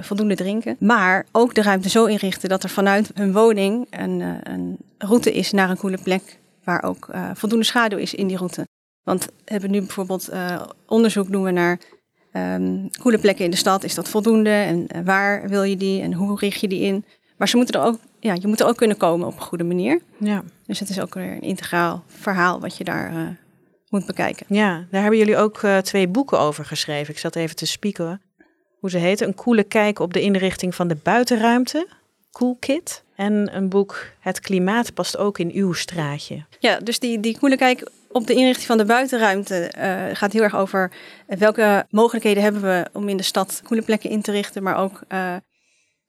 voldoende 0.00 0.34
drinken. 0.34 0.76
Maar 0.78 1.26
ook 1.32 1.54
de 1.54 1.62
ruimte 1.62 1.88
zo 1.88 2.04
inrichten 2.04 2.48
dat 2.48 2.62
er 2.62 2.68
vanuit 2.68 3.10
hun 3.14 3.32
woning 3.32 3.86
een, 3.90 4.20
een 4.42 4.76
route 4.98 5.32
is 5.32 5.52
naar 5.52 5.70
een 5.70 5.76
koele 5.76 5.98
plek. 6.02 6.38
Waar 6.64 6.82
ook 6.82 7.08
voldoende 7.34 7.64
schaduw 7.64 7.98
is 7.98 8.14
in 8.14 8.26
die 8.26 8.36
route. 8.36 8.66
Want 9.02 9.24
we 9.24 9.30
hebben 9.44 9.70
nu 9.70 9.78
bijvoorbeeld 9.78 10.28
onderzoek 10.86 11.30
doen 11.30 11.42
we 11.42 11.50
naar 11.50 11.78
ehm 12.32 12.88
koele 13.00 13.18
plekken 13.18 13.44
in 13.44 13.50
de 13.50 13.56
stad. 13.56 13.84
Is 13.84 13.94
dat 13.94 14.08
voldoende? 14.08 14.50
En 14.50 15.04
waar 15.04 15.48
wil 15.48 15.62
je 15.62 15.76
die? 15.76 16.02
En 16.02 16.12
hoe 16.12 16.38
richt 16.38 16.60
je 16.60 16.68
die 16.68 16.80
in? 16.80 17.04
Maar 17.36 17.48
ze 17.48 17.56
moeten 17.56 17.80
er 17.80 17.86
ook, 17.86 17.98
ja, 18.22 18.36
je 18.40 18.46
moet 18.46 18.60
er 18.60 18.66
ook 18.66 18.76
kunnen 18.76 18.96
komen 18.96 19.26
op 19.26 19.34
een 19.34 19.42
goede 19.42 19.64
manier. 19.64 20.00
Ja. 20.18 20.42
Dus 20.66 20.78
het 20.78 20.88
is 20.88 21.00
ook 21.00 21.14
weer 21.14 21.32
een 21.32 21.40
integraal 21.40 22.04
verhaal 22.06 22.60
wat 22.60 22.76
je 22.76 22.84
daar 22.84 23.10
eh, 23.10 23.28
moet 23.88 24.06
bekijken. 24.06 24.46
Ja, 24.48 24.86
daar 24.90 25.00
hebben 25.00 25.18
jullie 25.18 25.36
ook 25.36 25.62
uh, 25.62 25.78
twee 25.78 26.08
boeken 26.08 26.38
over 26.38 26.64
geschreven. 26.64 27.14
Ik 27.14 27.20
zat 27.20 27.36
even 27.36 27.56
te 27.56 27.66
spieken 27.66 28.20
hoe 28.78 28.90
ze 28.90 28.98
heten. 28.98 29.26
Een 29.26 29.34
koele 29.34 29.64
kijk 29.64 29.98
op 29.98 30.12
de 30.12 30.20
inrichting 30.20 30.74
van 30.74 30.88
de 30.88 30.96
buitenruimte, 31.02 31.88
Cool 32.30 32.56
Kit. 32.60 33.04
En 33.16 33.56
een 33.56 33.68
boek 33.68 34.06
Het 34.18 34.40
klimaat 34.40 34.94
past 34.94 35.16
ook 35.16 35.38
in 35.38 35.50
uw 35.52 35.72
straatje. 35.72 36.44
Ja, 36.58 36.78
dus 36.80 36.98
die, 36.98 37.20
die 37.20 37.38
koele 37.38 37.56
kijk 37.56 37.90
op 38.08 38.26
de 38.26 38.34
inrichting 38.34 38.66
van 38.66 38.78
de 38.78 38.84
buitenruimte 38.84 39.72
uh, 39.78 40.16
gaat 40.16 40.32
heel 40.32 40.42
erg 40.42 40.56
over 40.56 40.90
welke 41.26 41.86
mogelijkheden 41.90 42.42
hebben 42.42 42.62
we 42.62 42.88
om 42.92 43.08
in 43.08 43.16
de 43.16 43.22
stad 43.22 43.60
koele 43.64 43.82
plekken 43.82 44.10
in 44.10 44.22
te 44.22 44.30
richten, 44.30 44.62
maar 44.62 44.76
ook 44.76 45.00
uh, 45.08 45.36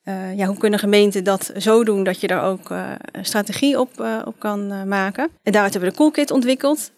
uh, 0.06 0.38
ja, 0.38 0.46
hoe 0.46 0.58
kunnen 0.58 0.80
gemeenten 0.80 1.24
dat 1.24 1.52
zo 1.58 1.84
doen 1.84 2.04
dat 2.04 2.20
je 2.20 2.28
daar 2.28 2.44
ook 2.44 2.70
een 2.70 3.26
strategie 3.26 3.80
op, 3.80 4.06
op 4.26 4.36
kan 4.40 4.88
maken. 4.88 5.30
En 5.44 5.52
daaruit 5.52 5.74
hebben 5.74 5.92
we 5.92 5.96
de 5.96 6.02
Coolkit 6.02 6.32
ontwikkeld. 6.32 6.92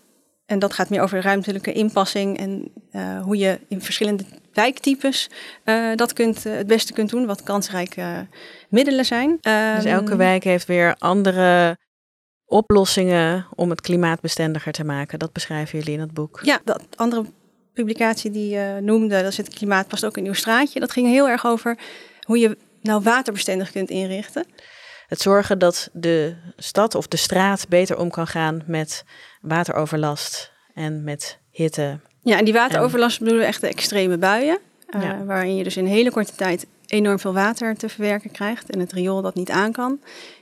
En 0.46 0.60
dat 0.60 0.74
gaat 0.74 0.90
meer 0.90 1.02
over 1.02 1.22
ruimtelijke 1.22 1.72
inpassing 1.72 2.38
en 2.38 2.72
hoe 3.24 3.38
je 3.38 3.60
in 3.68 3.82
verschillende 3.82 4.24
wijktypes 4.54 5.30
dat 5.96 6.14
kunt, 6.14 6.44
het 6.44 6.68
beste 6.68 6.94
kunt 6.94 7.10
doen, 7.10 7.26
wat 7.26 7.44
kansrijke 7.44 8.28
middelen 8.70 9.06
zijn. 9.06 9.38
Dus 9.42 9.86
elke 9.86 10.10
ehm, 10.10 10.18
wijk 10.18 10.44
heeft 10.44 10.66
weer 10.66 10.96
andere 10.98 11.78
oplossingen 12.46 13.46
om 13.56 13.70
het 13.70 13.82
klimaatbestendiger 13.82 14.72
te 14.72 14.84
maken. 14.84 15.20
Dat 15.20 15.34
beschrijven 15.34 15.80
jullie 15.80 15.94
in 15.94 16.00
het 16.00 16.14
boek. 16.14 16.40
Ja, 16.44 16.60
dat 16.64 16.84
andere 16.96 17.26
publicatie 17.74 18.32
die 18.32 18.50
je 18.50 18.80
noemde, 18.82 19.22
dat 19.22 19.32
is 19.32 19.38
het 19.38 19.50
klimaat 19.50 19.88
past 19.88 20.06
ook 20.06 20.18
in 20.18 20.26
uw 20.26 20.34
straatje. 20.34 20.80
Dat 20.80 20.92
ging 20.92 21.08
heel 21.08 21.30
erg 21.30 21.46
over 21.46 21.78
hoe 22.22 22.40
je 22.40 22.58
nou 22.86 23.01
waterbestendig 23.04 23.72
kunt 23.72 23.89
inrichten. 23.89 24.46
Het 25.08 25.22
zorgen 25.22 25.60
dat 25.60 25.89
de 25.94 26.36
stad 26.58 26.96
of 26.96 27.08
de 27.08 27.18
straat 27.18 27.65
beter 27.70 27.98
om 27.98 28.10
kan 28.10 28.27
gaan 28.27 28.63
met 28.65 29.04
wateroverlast 29.42 30.51
en 30.74 31.04
met 31.04 31.39
hitte. 31.51 32.00
Ja, 32.22 32.38
en 32.38 32.46
die 32.46 32.54
wateroverlast 32.54 33.20
bedoelen 33.20 33.42
we 33.42 33.48
echt 33.48 33.62
de 33.62 33.68
extreme 33.68 34.18
buien. 34.18 34.58
Uh, 34.96 35.12
Waarin 35.25 35.56
je 35.56 35.63
dus 35.63 35.77
in 35.77 35.86
hele 35.86 36.12
korte 36.12 36.36
tijd 36.36 36.65
enorm 36.86 37.20
veel 37.20 37.34
water 37.34 37.75
te 37.75 37.89
verwerken 37.89 38.32
krijgt 38.32 38.70
en 38.70 38.80
het 38.80 38.94
riool 38.94 39.22
dat 39.22 39.36
niet 39.36 39.50
aan 39.50 39.72
kan. 39.72 40.00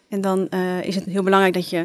En 0.10 0.22
dan 0.22 0.48
uh, 0.50 0.84
is 0.84 0.96
het 0.96 1.06
heel 1.06 1.24
belangrijk 1.24 1.54
dat 1.54 1.70
je 1.70 1.78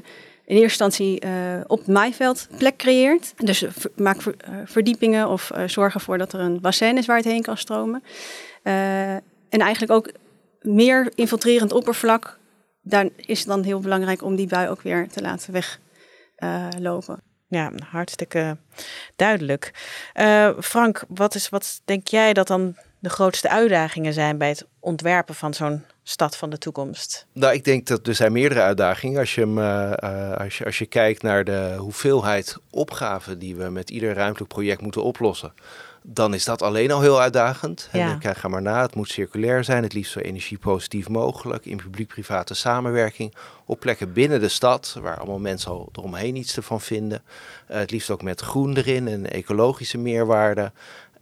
in 0.45 0.57
eerste 0.57 0.85
instantie 0.85 1.25
uh, 1.25 1.31
op 1.67 1.79
het 1.79 1.89
maaiveld 1.89 2.49
plek 2.59 2.77
creëert. 2.77 3.33
Dus 3.37 3.65
maak 3.97 4.23
ver, 4.23 4.35
verdiepingen 4.65 5.29
of 5.29 5.51
zorg 5.67 5.95
ervoor 5.95 6.19
dat 6.19 6.33
er 6.33 6.41
een 6.41 6.61
bassin 6.61 6.99
is 6.99 7.07
waar 7.07 7.17
het 7.17 7.25
heen 7.25 7.43
kan 7.43 7.57
stromen. 7.57 8.03
en 8.63 9.61
eigenlijk 9.61 9.93
ook 9.93 10.11
meer 10.61 11.13
infiltrerend 11.15 11.73
oppervlak. 11.73 12.39
Daar 12.83 13.09
is 13.17 13.39
het 13.39 13.49
dan 13.49 13.63
heel 13.63 13.81
belangrijk 13.81 14.23
om 14.23 14.37
die 14.37 14.47
bui 14.47 14.69
ook 14.69 14.83
weer 14.83 15.09
te 15.09 15.21
laten 15.21 15.53
weglopen. 15.53 17.23
Ja, 17.49 17.73
hartstikke 17.91 18.57
duidelijk. 19.17 19.71
Frank, 20.61 21.05
wat, 21.09 21.35
is, 21.35 21.49
wat 21.49 21.81
denk 21.85 22.07
jij 22.07 22.33
dat 22.33 22.47
dan 22.47 22.77
de 22.99 23.09
grootste 23.09 23.49
uitdagingen 23.49 24.13
zijn 24.13 24.39
bij 24.39 24.49
het 24.49 24.67
ontwerpen 24.81 25.35
van 25.35 25.55
zo'n 25.55 25.85
stad 26.03 26.37
van 26.37 26.51
de 26.51 26.59
toekomst? 26.59 27.27
Nou, 27.33 27.55
ik 27.55 27.65
denk 27.65 27.87
dat 27.87 28.07
er 28.07 28.15
zijn 28.15 28.33
meerdere 28.33 28.61
uitdagingen. 28.61 29.21
Als 29.21 29.35
je, 29.35 29.41
hem, 29.41 29.59
uh, 29.59 29.93
als 30.33 30.59
je, 30.59 30.65
als 30.65 30.79
je 30.79 30.87
kijkt 30.87 31.23
naar 31.23 31.45
de 31.45 31.75
hoeveelheid 31.79 32.57
opgaven 32.71 33.39
die 33.39 33.57
we 33.57 33.69
met 33.69 33.91
ieder 33.91 34.15
ruimtelijk 34.15 34.53
project 34.53 34.81
moeten 34.81 35.03
oplossen, 35.03 35.53
dan 36.11 36.35
is 36.35 36.45
dat 36.45 36.63
alleen 36.63 36.91
al 36.91 37.01
heel 37.01 37.21
uitdagend. 37.21 37.89
Ja. 37.93 38.11
En 38.11 38.19
kijk, 38.19 38.37
ga 38.37 38.49
maar 38.49 38.63
na, 38.63 38.83
het 38.83 38.95
moet 38.95 39.11
circulair 39.11 39.65
zijn, 39.65 39.83
het 39.83 39.93
liefst 39.93 40.13
zo 40.13 40.19
energiepositief 40.19 41.09
mogelijk, 41.09 41.67
in 41.67 41.77
publiek-private 41.77 42.55
samenwerking, 42.55 43.35
op 43.65 43.81
plekken 43.81 44.13
binnen 44.13 44.41
de 44.41 44.49
stad, 44.49 44.97
waar 45.01 45.19
allemaal 45.19 45.39
mensen 45.39 45.71
al 45.71 45.89
eromheen 45.93 46.37
iets 46.37 46.57
ervan 46.57 46.81
vinden. 46.81 47.23
Uh, 47.71 47.77
het 47.77 47.91
liefst 47.91 48.11
ook 48.11 48.23
met 48.23 48.41
groen 48.41 48.77
erin 48.77 49.09
en 49.09 49.31
ecologische 49.31 49.99
meerwaarde. 49.99 50.73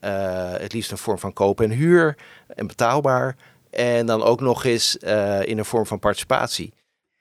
Uh, 0.01 0.53
het 0.53 0.73
liefst 0.73 0.91
een 0.91 0.99
vorm 0.99 1.19
van 1.19 1.33
koop 1.33 1.61
en 1.61 1.71
huur 1.71 2.17
en 2.55 2.67
betaalbaar. 2.67 3.37
En 3.71 4.07
dan 4.07 4.23
ook 4.23 4.41
nog 4.41 4.65
eens 4.65 4.97
uh, 5.01 5.43
in 5.43 5.59
een 5.59 5.65
vorm 5.65 5.87
van 5.87 5.99
participatie. 5.99 6.73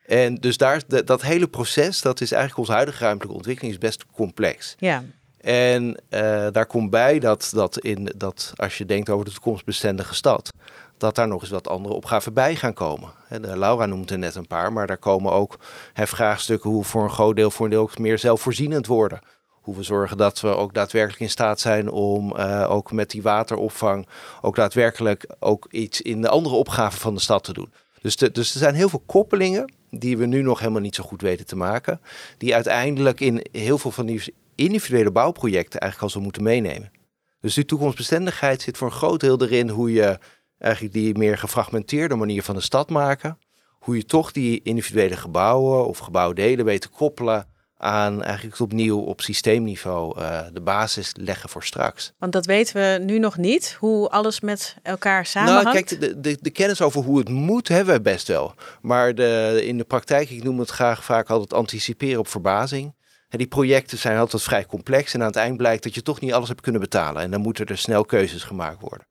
En 0.05 0.35
dus 0.35 0.57
daar, 0.57 0.81
dat 1.05 1.21
hele 1.21 1.47
proces, 1.47 2.01
dat 2.01 2.21
is 2.21 2.31
eigenlijk 2.31 2.59
onze 2.59 2.71
huidige 2.71 3.03
ruimtelijke 3.03 3.37
ontwikkeling, 3.37 3.73
is 3.73 3.79
best 3.79 4.05
complex. 4.11 4.75
Ja. 4.77 5.03
En 5.45 5.97
uh, 6.09 6.47
daar 6.51 6.65
komt 6.65 6.89
bij 6.89 7.19
dat, 7.19 7.51
dat, 7.53 7.79
in, 7.79 8.11
dat 8.17 8.53
als 8.55 8.77
je 8.77 8.85
denkt 8.85 9.09
over 9.09 9.25
de 9.25 9.31
toekomstbestendige 9.31 10.13
stad, 10.13 10.49
dat 10.97 11.15
daar 11.15 11.27
nog 11.27 11.41
eens 11.41 11.49
wat 11.49 11.67
andere 11.67 11.93
opgaven 11.93 12.33
bij 12.33 12.55
gaan 12.55 12.73
komen. 12.73 13.09
De 13.29 13.57
Laura 13.57 13.85
noemt 13.85 14.11
er 14.11 14.17
net 14.17 14.35
een 14.35 14.47
paar, 14.47 14.73
maar 14.73 14.87
daar 14.87 14.97
komen 14.97 15.31
ook 15.31 15.59
hè, 15.93 16.07
vraagstukken 16.07 16.69
hoe 16.69 16.83
voor 16.83 17.03
een 17.03 17.09
groot 17.09 17.35
deel 17.35 17.51
voor 17.51 17.65
een 17.65 17.71
deel 17.71 17.81
ook 17.81 17.97
meer 17.97 18.19
zelfvoorzienend 18.19 18.87
worden 18.87 19.19
hoe 19.49 19.75
we 19.75 19.83
zorgen 19.83 20.17
dat 20.17 20.41
we 20.41 20.47
ook 20.47 20.73
daadwerkelijk 20.73 21.21
in 21.21 21.29
staat 21.29 21.59
zijn 21.59 21.89
om 21.89 22.35
uh, 22.37 22.71
ook 22.71 22.91
met 22.91 23.09
die 23.09 23.21
wateropvang 23.21 24.07
ook 24.41 24.55
daadwerkelijk 24.55 25.25
ook 25.39 25.67
iets 25.71 26.01
in 26.01 26.21
de 26.21 26.29
andere 26.29 26.55
opgaven 26.55 26.99
van 26.99 27.13
de 27.13 27.21
stad 27.21 27.43
te 27.43 27.53
doen. 27.53 27.73
Dus, 28.01 28.15
dus 28.15 28.53
er 28.53 28.59
zijn 28.59 28.75
heel 28.75 28.89
veel 28.89 29.03
koppelingen 29.05 29.73
die 29.89 30.17
we 30.17 30.25
nu 30.25 30.41
nog 30.41 30.59
helemaal 30.59 30.81
niet 30.81 30.95
zo 30.95 31.03
goed 31.03 31.21
weten 31.21 31.45
te 31.45 31.55
maken, 31.55 32.01
die 32.37 32.53
uiteindelijk 32.53 33.19
in 33.19 33.45
heel 33.51 33.77
veel 33.77 33.91
van 33.91 34.05
die 34.05 34.33
individuele 34.55 35.11
bouwprojecten 35.11 35.79
eigenlijk 35.79 36.13
al 36.13 36.19
zo 36.19 36.25
moeten 36.25 36.43
meenemen. 36.43 36.91
Dus 37.39 37.53
die 37.53 37.65
toekomstbestendigheid 37.65 38.61
zit 38.61 38.77
voor 38.77 38.87
een 38.87 38.93
groot 38.93 39.19
deel 39.19 39.41
erin 39.41 39.69
hoe 39.69 39.91
je 39.91 40.19
eigenlijk 40.57 40.93
die 40.93 41.17
meer 41.17 41.37
gefragmenteerde 41.37 42.15
manier 42.15 42.43
van 42.43 42.55
de 42.55 42.61
stad 42.61 42.89
maken, 42.89 43.37
hoe 43.79 43.95
je 43.95 44.05
toch 44.05 44.31
die 44.31 44.61
individuele 44.63 45.17
gebouwen 45.17 45.87
of 45.87 45.97
gebouwdelen 45.97 46.65
weet 46.65 46.81
te 46.81 46.89
koppelen 46.89 47.47
aan 47.77 48.23
eigenlijk 48.23 48.59
opnieuw 48.59 48.99
op 48.99 49.21
systeemniveau 49.21 50.19
uh, 50.19 50.39
de 50.53 50.61
basis 50.61 51.11
leggen 51.17 51.49
voor 51.49 51.63
straks. 51.63 52.13
Want 52.17 52.31
dat 52.31 52.45
weten 52.45 52.75
we 52.75 53.03
nu 53.03 53.19
nog 53.19 53.37
niet, 53.37 53.77
hoe 53.79 54.09
alles 54.09 54.39
met 54.39 54.75
elkaar 54.83 55.25
samenhangt. 55.25 55.63
Nou, 55.63 55.75
kijk, 55.75 55.99
de, 55.99 56.19
de, 56.19 56.37
de 56.41 56.49
kennis 56.49 56.81
over 56.81 57.01
hoe 57.01 57.17
het 57.17 57.29
moet 57.29 57.67
hebben 57.67 57.95
we 57.95 58.01
best 58.01 58.27
wel. 58.27 58.53
Maar 58.81 59.15
de, 59.15 59.61
in 59.63 59.77
de 59.77 59.83
praktijk, 59.83 60.29
ik 60.29 60.43
noem 60.43 60.59
het 60.59 60.69
graag 60.69 61.03
vaak 61.03 61.29
altijd 61.29 61.53
anticiperen 61.53 62.19
op 62.19 62.27
verbazing. 62.27 62.93
Die 63.29 63.47
projecten 63.47 63.97
zijn 63.97 64.17
altijd 64.17 64.43
vrij 64.43 64.65
complex 64.65 65.13
en 65.13 65.21
aan 65.21 65.27
het 65.27 65.35
eind 65.35 65.57
blijkt 65.57 65.83
dat 65.83 65.95
je 65.95 66.01
toch 66.01 66.19
niet 66.19 66.33
alles 66.33 66.47
hebt 66.47 66.61
kunnen 66.61 66.81
betalen. 66.81 67.21
En 67.21 67.31
dan 67.31 67.41
moeten 67.41 67.65
er 67.65 67.77
snel 67.77 68.05
keuzes 68.05 68.43
gemaakt 68.43 68.81
worden. 68.81 69.07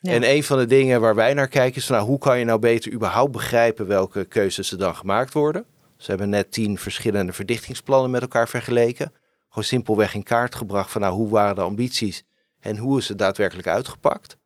Ja. 0.00 0.12
En 0.12 0.30
een 0.30 0.44
van 0.44 0.58
de 0.58 0.66
dingen 0.66 1.00
waar 1.00 1.14
wij 1.14 1.34
naar 1.34 1.48
kijken 1.48 1.76
is, 1.76 1.86
van, 1.86 1.96
nou, 1.96 2.08
hoe 2.08 2.18
kan 2.18 2.38
je 2.38 2.44
nou 2.44 2.58
beter 2.58 2.92
überhaupt 2.92 3.32
begrijpen 3.32 3.86
welke 3.86 4.24
keuzes 4.24 4.72
er 4.72 4.78
dan 4.78 4.96
gemaakt 4.96 5.32
worden? 5.32 5.64
Ze 5.96 6.10
hebben 6.10 6.28
net 6.28 6.52
tien 6.52 6.78
verschillende 6.78 7.32
verdichtingsplannen 7.32 8.10
met 8.10 8.20
elkaar 8.20 8.48
vergeleken. 8.48 9.12
Gewoon 9.48 9.64
simpelweg 9.64 10.14
in 10.14 10.22
kaart 10.22 10.54
gebracht 10.54 10.90
van 10.90 11.00
nou, 11.00 11.14
hoe 11.14 11.28
waren 11.28 11.54
de 11.54 11.60
ambities 11.60 12.24
en 12.60 12.76
hoe 12.76 12.98
is 12.98 13.08
het 13.08 13.18
daadwerkelijk 13.18 13.68
uitgepakt. 13.68 14.36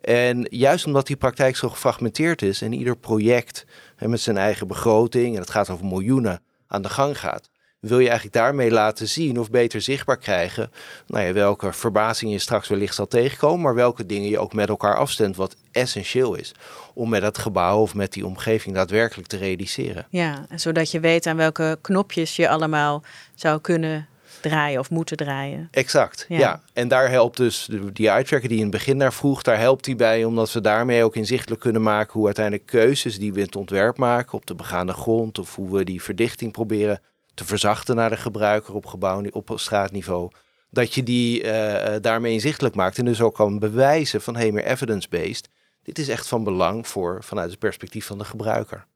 En 0.00 0.46
juist 0.50 0.86
omdat 0.86 1.06
die 1.06 1.16
praktijk 1.16 1.56
zo 1.56 1.68
gefragmenteerd 1.68 2.42
is 2.42 2.62
en 2.62 2.72
ieder 2.72 2.96
project 2.96 3.64
met 3.98 4.20
zijn 4.20 4.36
eigen 4.36 4.66
begroting, 4.66 5.34
en 5.34 5.40
het 5.40 5.50
gaat 5.50 5.70
over 5.70 5.86
miljoenen, 5.86 6.42
aan 6.66 6.82
de 6.82 6.88
gang 6.88 7.18
gaat, 7.18 7.50
wil 7.80 7.98
je 7.98 8.08
eigenlijk 8.08 8.36
daarmee 8.36 8.70
laten 8.70 9.08
zien 9.08 9.38
of 9.38 9.50
beter 9.50 9.80
zichtbaar 9.80 10.18
krijgen 10.18 10.70
nou 11.06 11.26
ja, 11.26 11.32
welke 11.32 11.72
verbazingen 11.72 12.32
je 12.32 12.40
straks 12.40 12.68
wellicht 12.68 12.94
zal 12.94 13.06
tegenkomen, 13.06 13.60
maar 13.60 13.74
welke 13.74 14.06
dingen 14.06 14.28
je 14.28 14.38
ook 14.38 14.52
met 14.52 14.68
elkaar 14.68 14.96
afstemt, 14.96 15.36
wat 15.36 15.56
essentieel 15.72 16.34
is 16.34 16.54
om 16.94 17.08
met 17.08 17.22
het 17.22 17.38
gebouw 17.38 17.80
of 17.80 17.94
met 17.94 18.12
die 18.12 18.26
omgeving 18.26 18.74
daadwerkelijk 18.74 19.28
te 19.28 19.36
realiseren. 19.36 20.06
Ja, 20.10 20.46
zodat 20.54 20.90
je 20.90 21.00
weet 21.00 21.26
aan 21.26 21.36
welke 21.36 21.78
knopjes 21.80 22.36
je 22.36 22.48
allemaal 22.48 23.02
zou 23.34 23.60
kunnen 23.60 24.08
draaien 24.40 24.80
of 24.80 24.90
moeten 24.90 25.16
draaien. 25.16 25.68
Exact, 25.70 26.24
ja. 26.28 26.62
En 26.72 26.88
daar 26.88 27.10
helpt 27.10 27.36
dus 27.36 27.68
die 27.92 28.08
eye-tracker 28.08 28.48
die 28.48 28.56
in 28.56 28.62
het 28.62 28.72
begin 28.72 28.96
naar 28.96 29.12
vroeg, 29.12 29.42
daar 29.42 29.58
helpt 29.58 29.86
hij 29.86 29.96
bij, 29.96 30.24
omdat 30.24 30.52
we 30.52 30.60
daarmee 30.60 31.04
ook 31.04 31.16
inzichtelijk 31.16 31.60
kunnen 31.60 31.82
maken 31.82 32.12
hoe 32.12 32.26
uiteindelijk 32.26 32.66
keuzes 32.66 33.18
die 33.18 33.32
we 33.32 33.38
in 33.38 33.44
het 33.44 33.56
ontwerp 33.56 33.96
maken 33.96 34.34
op 34.34 34.46
de 34.46 34.54
begaande 34.54 34.92
grond 34.92 35.38
of 35.38 35.54
hoe 35.54 35.76
we 35.76 35.84
die 35.84 36.02
verdichting 36.02 36.52
proberen 36.52 37.00
te 37.34 37.44
verzachten 37.44 37.96
naar 37.96 38.10
de 38.10 38.16
gebruiker 38.16 38.74
op 38.74 38.86
gebouw 38.86 39.24
op 39.30 39.52
straatniveau. 39.54 40.30
Dat 40.70 40.94
je 40.94 41.02
die 41.02 41.44
uh, 41.44 41.94
daarmee 42.00 42.32
inzichtelijk 42.32 42.74
maakt 42.74 42.98
en 42.98 43.04
dus 43.04 43.20
ook 43.20 43.34
kan 43.34 43.58
bewijzen 43.58 44.20
van 44.20 44.36
hey, 44.36 44.52
meer 44.52 44.64
evidence-based. 44.64 45.48
Dit 45.82 45.98
is 45.98 46.08
echt 46.08 46.28
van 46.28 46.44
belang 46.44 46.88
voor 46.88 47.24
vanuit 47.24 47.50
het 47.50 47.58
perspectief 47.58 48.06
van 48.06 48.18
de 48.18 48.24
gebruiker. 48.24 48.86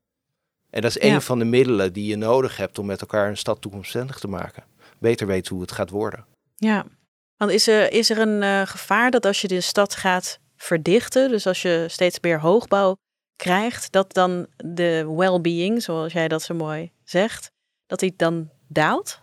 En 0.71 0.81
dat 0.81 0.97
is 0.97 1.03
een 1.03 1.23
van 1.23 1.39
de 1.39 1.45
middelen 1.45 1.93
die 1.93 2.07
je 2.07 2.17
nodig 2.17 2.57
hebt 2.57 2.79
om 2.79 2.87
met 2.87 3.01
elkaar 3.01 3.29
een 3.29 3.37
stad 3.37 3.61
toekomstbestendig 3.61 4.19
te 4.19 4.29
maken. 4.29 4.65
Beter 4.99 5.27
weten 5.27 5.53
hoe 5.53 5.63
het 5.63 5.73
gaat 5.73 5.91
worden. 5.91 6.27
Ja, 6.57 6.87
want 7.37 7.51
is 7.51 7.67
er, 7.67 7.93
is 7.93 8.11
er 8.11 8.19
een 8.19 8.43
uh, 8.43 8.67
gevaar 8.67 9.11
dat 9.11 9.27
als 9.27 9.41
je 9.41 9.49
de 9.49 9.61
stad 9.61 9.95
gaat 9.95 10.39
verdichten, 10.57 11.31
dus 11.31 11.47
als 11.47 11.63
je 11.63 11.85
steeds 11.89 12.21
meer 12.21 12.41
hoogbouw 12.41 12.97
krijgt, 13.37 13.93
dat 13.93 14.13
dan 14.13 14.47
de 14.57 15.15
well-being, 15.17 15.83
zoals 15.83 16.13
jij 16.13 16.29
dat 16.29 16.43
zo 16.43 16.55
mooi 16.55 16.91
zegt, 17.05 17.51
dat 17.87 18.01
hij 18.01 18.13
dan 18.17 18.51
daalt? 18.69 19.23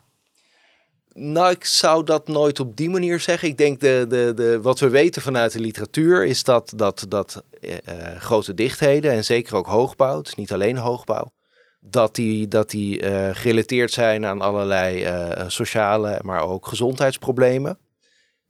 Nou, 1.13 1.51
ik 1.51 1.65
zou 1.65 2.03
dat 2.03 2.27
nooit 2.27 2.59
op 2.59 2.75
die 2.77 2.89
manier 2.89 3.19
zeggen. 3.19 3.47
Ik 3.47 3.57
denk 3.57 3.79
de, 3.79 4.05
de, 4.07 4.31
de, 4.35 4.61
wat 4.61 4.79
we 4.79 4.89
weten 4.89 5.21
vanuit 5.21 5.51
de 5.51 5.59
literatuur 5.59 6.25
is 6.25 6.43
dat, 6.43 6.73
dat, 6.75 7.05
dat 7.07 7.43
uh, 7.61 7.75
grote 8.17 8.53
dichtheden 8.53 9.11
en 9.11 9.23
zeker 9.23 9.55
ook 9.55 9.67
hoogbouw, 9.67 10.17
het 10.17 10.27
is 10.27 10.35
niet 10.35 10.53
alleen 10.53 10.77
hoogbouw, 10.77 11.33
dat 11.79 12.15
die, 12.15 12.47
dat 12.47 12.69
die 12.69 13.01
uh, 13.01 13.29
gerelateerd 13.31 13.91
zijn 13.91 14.25
aan 14.25 14.41
allerlei 14.41 15.07
sociale, 15.47 16.19
maar 16.23 16.41
ook 16.41 16.67
gezondheidsproblemen. 16.67 17.77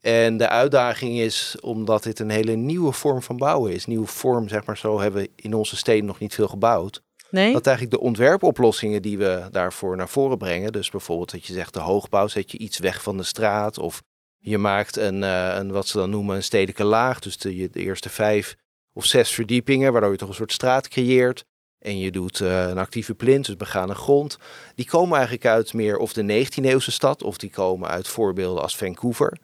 En 0.00 0.36
de 0.36 0.48
uitdaging 0.48 1.18
is, 1.18 1.56
omdat 1.60 2.02
dit 2.02 2.18
een 2.18 2.30
hele 2.30 2.54
nieuwe 2.54 2.92
vorm 2.92 3.22
van 3.22 3.36
bouwen 3.36 3.72
is, 3.72 3.86
nieuwe 3.86 4.06
vorm, 4.06 4.48
zeg 4.48 4.64
maar 4.64 4.78
zo, 4.78 5.00
hebben 5.00 5.22
we 5.22 5.30
in 5.36 5.54
onze 5.54 5.76
steden 5.76 6.04
nog 6.04 6.18
niet 6.18 6.34
veel 6.34 6.48
gebouwd. 6.48 7.02
Nee? 7.32 7.52
Dat 7.52 7.66
eigenlijk 7.66 7.96
de 7.96 8.02
ontwerpoplossingen 8.02 9.02
die 9.02 9.18
we 9.18 9.48
daarvoor 9.50 9.96
naar 9.96 10.08
voren 10.08 10.38
brengen, 10.38 10.72
dus 10.72 10.90
bijvoorbeeld 10.90 11.30
dat 11.30 11.46
je 11.46 11.52
zegt 11.52 11.74
de 11.74 11.80
hoogbouw, 11.80 12.26
zet 12.26 12.50
je 12.50 12.58
iets 12.58 12.78
weg 12.78 13.02
van 13.02 13.16
de 13.16 13.22
straat 13.22 13.78
of 13.78 14.02
je 14.38 14.58
maakt 14.58 14.96
een, 14.96 15.22
uh, 15.22 15.54
een 15.54 15.72
wat 15.72 15.86
ze 15.86 15.98
dan 15.98 16.10
noemen 16.10 16.36
een 16.36 16.42
stedelijke 16.42 16.84
laag, 16.84 17.18
dus 17.18 17.38
de, 17.38 17.70
de 17.70 17.80
eerste 17.80 18.08
vijf 18.08 18.56
of 18.92 19.04
zes 19.04 19.30
verdiepingen, 19.30 19.92
waardoor 19.92 20.10
je 20.10 20.16
toch 20.16 20.28
een 20.28 20.34
soort 20.34 20.52
straat 20.52 20.88
creëert. 20.88 21.44
En 21.78 21.98
je 21.98 22.10
doet 22.10 22.40
uh, 22.40 22.68
een 22.68 22.78
actieve 22.78 23.14
plint, 23.14 23.46
dus 23.46 23.56
begane 23.56 23.94
grond. 23.94 24.38
Die 24.74 24.86
komen 24.86 25.14
eigenlijk 25.14 25.46
uit 25.46 25.72
meer 25.72 25.96
of 25.96 26.12
de 26.12 26.46
19e 26.46 26.64
eeuwse 26.64 26.90
stad, 26.90 27.22
of 27.22 27.36
die 27.36 27.50
komen 27.50 27.88
uit 27.88 28.08
voorbeelden 28.08 28.62
als 28.62 28.76
Vancouver. 28.76 29.38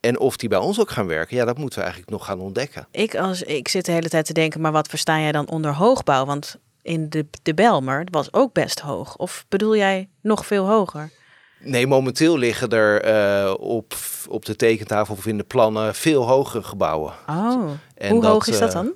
En 0.00 0.18
of 0.18 0.36
die 0.36 0.48
bij 0.48 0.58
ons 0.58 0.80
ook 0.80 0.90
gaan 0.90 1.06
werken, 1.06 1.36
ja, 1.36 1.44
dat 1.44 1.58
moeten 1.58 1.78
we 1.78 1.84
eigenlijk 1.84 2.12
nog 2.12 2.24
gaan 2.24 2.40
ontdekken. 2.40 2.88
Ik, 2.90 3.16
als, 3.16 3.42
ik 3.42 3.68
zit 3.68 3.84
de 3.84 3.92
hele 3.92 4.08
tijd 4.08 4.26
te 4.26 4.32
denken, 4.32 4.60
maar 4.60 4.72
wat 4.72 4.88
versta 4.88 5.20
jij 5.20 5.32
dan 5.32 5.48
onder 5.48 5.74
hoogbouw? 5.74 6.24
Want 6.24 6.58
in 6.88 7.08
de, 7.08 7.26
de 7.42 7.54
Belmer 7.54 8.06
was 8.10 8.32
ook 8.32 8.52
best 8.52 8.80
hoog. 8.80 9.16
Of 9.16 9.44
bedoel 9.48 9.76
jij 9.76 10.08
nog 10.22 10.46
veel 10.46 10.66
hoger? 10.66 11.10
Nee, 11.60 11.86
momenteel 11.86 12.38
liggen 12.38 12.68
er 12.68 13.08
uh, 13.44 13.54
op, 13.58 13.94
op 14.28 14.44
de 14.44 14.56
tekentafel 14.56 15.14
of 15.14 15.26
in 15.26 15.36
de 15.36 15.44
plannen 15.44 15.94
veel 15.94 16.26
hogere 16.26 16.62
gebouwen. 16.62 17.12
Oh, 17.28 17.70
en 17.94 18.10
hoe 18.10 18.20
dat, 18.20 18.30
hoog 18.30 18.46
is 18.46 18.58
dat 18.58 18.72
dan? 18.72 18.92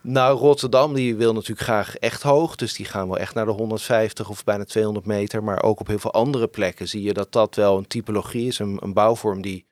Nou, 0.00 0.38
Rotterdam 0.38 0.94
die 0.94 1.16
wil 1.16 1.32
natuurlijk 1.32 1.60
graag 1.60 1.96
echt 1.96 2.22
hoog. 2.22 2.56
Dus 2.56 2.74
die 2.74 2.86
gaan 2.86 3.08
wel 3.08 3.18
echt 3.18 3.34
naar 3.34 3.46
de 3.46 3.50
150 3.50 4.28
of 4.28 4.44
bijna 4.44 4.64
200 4.64 5.06
meter. 5.06 5.44
Maar 5.44 5.62
ook 5.62 5.80
op 5.80 5.86
heel 5.86 5.98
veel 5.98 6.12
andere 6.12 6.48
plekken 6.48 6.88
zie 6.88 7.02
je 7.02 7.12
dat 7.12 7.32
dat 7.32 7.54
wel 7.54 7.78
een 7.78 7.86
typologie 7.86 8.46
is. 8.46 8.58
Een, 8.58 8.78
een 8.80 8.92
bouwvorm 8.92 9.42
die 9.42 9.66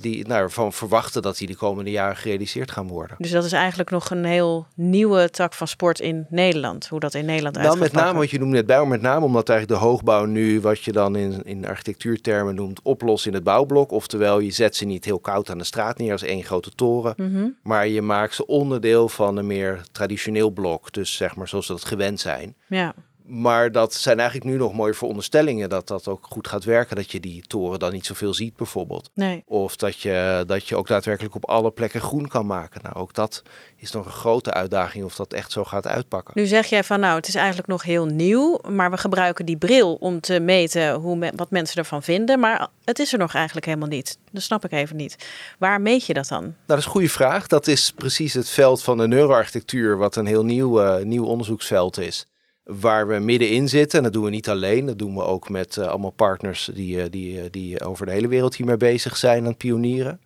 die 0.00 0.26
nou, 0.26 0.50
van 0.50 0.72
verwachten 0.72 1.22
dat 1.22 1.36
die 1.38 1.46
de 1.46 1.56
komende 1.56 1.90
jaren 1.90 2.16
gerealiseerd 2.16 2.70
gaan 2.70 2.86
worden. 2.88 3.16
Dus 3.18 3.30
dat 3.30 3.44
is 3.44 3.52
eigenlijk 3.52 3.90
nog 3.90 4.10
een 4.10 4.24
heel 4.24 4.66
nieuwe 4.74 5.30
tak 5.30 5.54
van 5.54 5.68
sport 5.68 6.00
in 6.00 6.26
Nederland, 6.28 6.88
hoe 6.88 7.00
dat 7.00 7.14
in 7.14 7.24
Nederland 7.24 7.56
nou, 7.56 7.78
met 7.78 7.92
name 7.92 8.18
wat 8.18 8.30
je 8.30 8.38
noemt 8.38 8.52
net 8.52 8.66
bij, 8.66 8.84
met 8.86 9.00
name 9.00 9.24
omdat 9.24 9.48
eigenlijk 9.48 9.80
de 9.80 9.86
hoogbouw 9.86 10.24
nu, 10.24 10.60
wat 10.60 10.82
je 10.82 10.92
dan 10.92 11.16
in, 11.16 11.42
in 11.44 11.66
architectuurtermen 11.66 12.54
noemt, 12.54 12.80
oplost 12.82 13.26
in 13.26 13.34
het 13.34 13.44
bouwblok. 13.44 13.90
Oftewel, 13.90 14.38
je 14.38 14.50
zet 14.50 14.76
ze 14.76 14.84
niet 14.84 15.04
heel 15.04 15.18
koud 15.20 15.50
aan 15.50 15.58
de 15.58 15.64
straat 15.64 15.98
neer 15.98 16.12
als 16.12 16.22
één 16.22 16.44
grote 16.44 16.70
toren, 16.74 17.14
Mhm. 17.16 17.48
maar 17.62 17.88
je 17.88 18.02
maakt 18.02 18.34
ze 18.34 18.46
onderdeel 18.46 19.08
van 19.08 19.36
een 19.36 19.46
meer 19.46 19.82
traditioneel 19.92 20.50
blok. 20.50 20.92
Dus 20.92 21.16
zeg 21.16 21.36
maar 21.36 21.48
zoals 21.48 21.66
we 21.66 21.72
dat 21.72 21.84
gewend 21.84 22.20
zijn. 22.20 22.54
Ja. 22.66 22.94
Maar 23.26 23.72
dat 23.72 23.94
zijn 23.94 24.18
eigenlijk 24.18 24.50
nu 24.50 24.56
nog 24.56 24.72
mooie 24.72 24.94
veronderstellingen 24.94 25.68
dat 25.68 25.88
dat 25.88 26.08
ook 26.08 26.26
goed 26.30 26.48
gaat 26.48 26.64
werken. 26.64 26.96
Dat 26.96 27.10
je 27.10 27.20
die 27.20 27.42
toren 27.46 27.78
dan 27.78 27.92
niet 27.92 28.06
zoveel 28.06 28.34
ziet 28.34 28.56
bijvoorbeeld. 28.56 29.10
Nee. 29.14 29.42
Of 29.46 29.76
dat 29.76 30.00
je, 30.00 30.44
dat 30.46 30.68
je 30.68 30.76
ook 30.76 30.86
daadwerkelijk 30.86 31.34
op 31.34 31.48
alle 31.48 31.70
plekken 31.70 32.00
groen 32.00 32.28
kan 32.28 32.46
maken. 32.46 32.80
Nou, 32.82 32.96
ook 32.96 33.14
dat 33.14 33.42
is 33.76 33.90
nog 33.90 34.06
een 34.06 34.12
grote 34.12 34.52
uitdaging 34.52 35.04
of 35.04 35.16
dat 35.16 35.32
echt 35.32 35.52
zo 35.52 35.64
gaat 35.64 35.86
uitpakken. 35.86 36.32
Nu 36.36 36.46
zeg 36.46 36.66
jij 36.66 36.84
van 36.84 37.00
nou, 37.00 37.16
het 37.16 37.28
is 37.28 37.34
eigenlijk 37.34 37.68
nog 37.68 37.82
heel 37.82 38.06
nieuw. 38.06 38.60
Maar 38.68 38.90
we 38.90 38.96
gebruiken 38.96 39.46
die 39.46 39.56
bril 39.56 39.94
om 39.94 40.20
te 40.20 40.40
meten 40.40 40.94
hoe 40.94 41.16
me, 41.16 41.32
wat 41.36 41.50
mensen 41.50 41.76
ervan 41.76 42.02
vinden. 42.02 42.40
Maar 42.40 42.68
het 42.84 42.98
is 42.98 43.12
er 43.12 43.18
nog 43.18 43.34
eigenlijk 43.34 43.66
helemaal 43.66 43.88
niet. 43.88 44.18
Dat 44.30 44.42
snap 44.42 44.64
ik 44.64 44.72
even 44.72 44.96
niet. 44.96 45.16
Waar 45.58 45.80
meet 45.80 46.06
je 46.06 46.14
dat 46.14 46.28
dan? 46.28 46.42
Nou, 46.42 46.54
dat 46.66 46.78
is 46.78 46.84
een 46.84 46.90
goede 46.90 47.08
vraag. 47.08 47.46
Dat 47.46 47.66
is 47.66 47.92
precies 47.92 48.34
het 48.34 48.48
veld 48.48 48.82
van 48.82 48.98
de 48.98 49.08
neuroarchitectuur, 49.08 49.96
wat 49.96 50.16
een 50.16 50.26
heel 50.26 50.44
nieuw, 50.44 50.82
uh, 50.82 51.04
nieuw 51.04 51.24
onderzoeksveld 51.24 51.98
is 51.98 52.26
waar 52.64 53.08
we 53.08 53.18
middenin 53.18 53.68
zitten. 53.68 53.98
En 53.98 54.04
dat 54.04 54.12
doen 54.12 54.24
we 54.24 54.30
niet 54.30 54.48
alleen, 54.48 54.86
dat 54.86 54.98
doen 54.98 55.14
we 55.14 55.22
ook 55.22 55.48
met 55.48 55.76
uh, 55.76 55.86
allemaal 55.86 56.10
partners 56.10 56.70
die, 56.74 56.96
uh, 56.96 57.04
die, 57.10 57.36
uh, 57.36 57.44
die 57.50 57.84
over 57.84 58.06
de 58.06 58.12
hele 58.12 58.28
wereld 58.28 58.56
hiermee 58.56 58.76
bezig 58.76 59.16
zijn 59.16 59.42
aan 59.42 59.48
het 59.48 59.58
pionieren. 59.58 60.20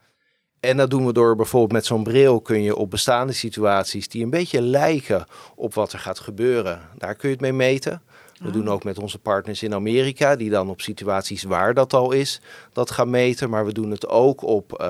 En 0.61 0.77
dat 0.77 0.91
doen 0.91 1.07
we 1.07 1.13
door 1.13 1.37
bijvoorbeeld 1.37 1.73
met 1.73 1.87
zo'n 1.87 2.03
bril 2.03 2.41
kun 2.41 2.63
je 2.63 2.77
op 2.77 2.91
bestaande 2.91 3.33
situaties 3.33 4.09
die 4.09 4.25
een 4.25 4.31
beetje 4.31 4.63
lijken 4.63 5.27
op 5.55 5.75
wat 5.75 5.93
er 5.93 5.99
gaat 5.99 6.19
gebeuren, 6.19 6.81
daar 6.97 7.15
kun 7.15 7.29
je 7.29 7.35
het 7.35 7.43
mee 7.43 7.53
meten. 7.53 8.03
We 8.39 8.47
oh. 8.47 8.53
doen 8.53 8.69
ook 8.69 8.85
met 8.85 8.99
onze 8.99 9.19
partners 9.19 9.63
in 9.63 9.75
Amerika, 9.75 10.37
die 10.37 10.51
dan 10.51 10.71
op 10.71 10.81
situaties 10.81 11.43
waar 11.43 11.75
dat 11.75 11.93
al 11.93 12.13
is, 12.13 12.41
dat 12.73 12.91
gaan 12.91 13.11
meten. 13.11 13.51
Maar 13.51 13.65
we 13.65 13.73
doen 13.73 13.91
het 13.91 14.09
ook 14.09 14.43
op 14.43 14.85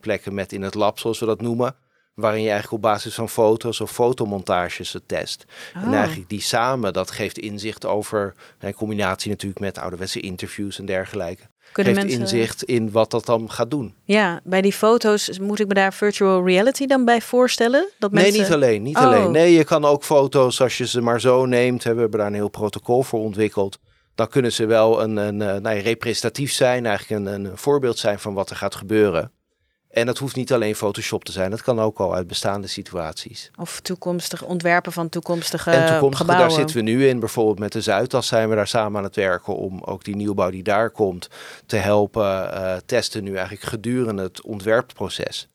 plekken 0.00 0.34
met 0.34 0.52
in 0.52 0.62
het 0.62 0.74
lab, 0.74 0.98
zoals 0.98 1.18
we 1.18 1.26
dat 1.26 1.40
noemen 1.40 1.76
waarin 2.18 2.42
je 2.42 2.50
eigenlijk 2.50 2.84
op 2.84 2.90
basis 2.90 3.14
van 3.14 3.28
foto's 3.28 3.80
of 3.80 3.90
fotomontages 3.90 4.92
het 4.92 5.08
test. 5.08 5.44
Oh. 5.76 5.82
En 5.82 5.94
eigenlijk 5.94 6.28
die 6.28 6.40
samen, 6.40 6.92
dat 6.92 7.10
geeft 7.10 7.38
inzicht 7.38 7.86
over, 7.86 8.34
in 8.60 8.74
combinatie 8.74 9.30
natuurlijk 9.30 9.60
met 9.60 9.78
ouderwetse 9.78 10.20
interviews 10.20 10.78
en 10.78 10.86
dergelijke. 10.86 11.42
Kunnen 11.72 11.94
geeft 11.94 12.06
mensen... 12.06 12.22
inzicht 12.22 12.62
in 12.62 12.90
wat 12.90 13.10
dat 13.10 13.26
dan 13.26 13.50
gaat 13.50 13.70
doen. 13.70 13.94
Ja, 14.04 14.40
bij 14.44 14.60
die 14.62 14.72
foto's 14.72 15.38
moet 15.38 15.60
ik 15.60 15.66
me 15.66 15.74
daar 15.74 15.92
virtual 15.92 16.46
reality 16.46 16.86
dan 16.86 17.04
bij 17.04 17.20
voorstellen? 17.20 17.88
Dat 17.98 18.12
nee, 18.12 18.32
niet 18.32 18.52
alleen. 18.52 18.82
Niet 18.82 18.96
oh. 18.96 19.02
alleen. 19.02 19.30
Nee, 19.30 19.52
je 19.52 19.64
kan 19.64 19.84
ook 19.84 20.04
foto's, 20.04 20.60
als 20.60 20.78
je 20.78 20.86
ze 20.86 21.00
maar 21.00 21.20
zo 21.20 21.46
neemt, 21.46 21.82
we 21.82 21.88
hebben 21.88 22.18
daar 22.18 22.26
een 22.26 22.34
heel 22.34 22.48
protocol 22.48 23.02
voor 23.02 23.20
ontwikkeld. 23.20 23.78
Dan 24.14 24.28
kunnen 24.28 24.52
ze 24.52 24.66
wel 24.66 25.02
een, 25.02 25.16
een, 25.16 25.40
een 25.40 25.62
nou, 25.62 25.78
representatief 25.78 26.52
zijn, 26.52 26.86
eigenlijk 26.86 27.26
een, 27.26 27.44
een 27.44 27.58
voorbeeld 27.58 27.98
zijn 27.98 28.18
van 28.18 28.34
wat 28.34 28.50
er 28.50 28.56
gaat 28.56 28.74
gebeuren. 28.74 29.32
En 29.88 30.06
dat 30.06 30.18
hoeft 30.18 30.36
niet 30.36 30.52
alleen 30.52 30.74
Photoshop 30.74 31.24
te 31.24 31.32
zijn, 31.32 31.50
dat 31.50 31.62
kan 31.62 31.80
ook 31.80 31.98
al 31.98 32.14
uit 32.14 32.26
bestaande 32.26 32.66
situaties. 32.66 33.50
Of 33.58 33.80
toekomstige 33.80 34.44
ontwerpen 34.44 34.92
van 34.92 35.08
toekomstige, 35.08 35.70
en 35.70 35.86
toekomstige 35.86 36.16
gebouwen. 36.16 36.48
Daar 36.48 36.58
zitten 36.58 36.76
we 36.76 36.82
nu 36.82 37.08
in. 37.08 37.20
Bijvoorbeeld 37.20 37.58
met 37.58 37.72
de 37.72 37.80
Zuidas 37.80 38.26
zijn 38.26 38.48
we 38.48 38.54
daar 38.54 38.66
samen 38.66 38.98
aan 38.98 39.04
het 39.04 39.16
werken 39.16 39.56
om 39.56 39.82
ook 39.82 40.04
die 40.04 40.16
nieuwbouw 40.16 40.50
die 40.50 40.62
daar 40.62 40.90
komt 40.90 41.28
te 41.66 41.76
helpen 41.76 42.24
uh, 42.24 42.76
testen 42.86 43.24
nu 43.24 43.34
eigenlijk 43.34 43.66
gedurende 43.66 44.22
het 44.22 44.42
ontwerpproces. 44.42 45.48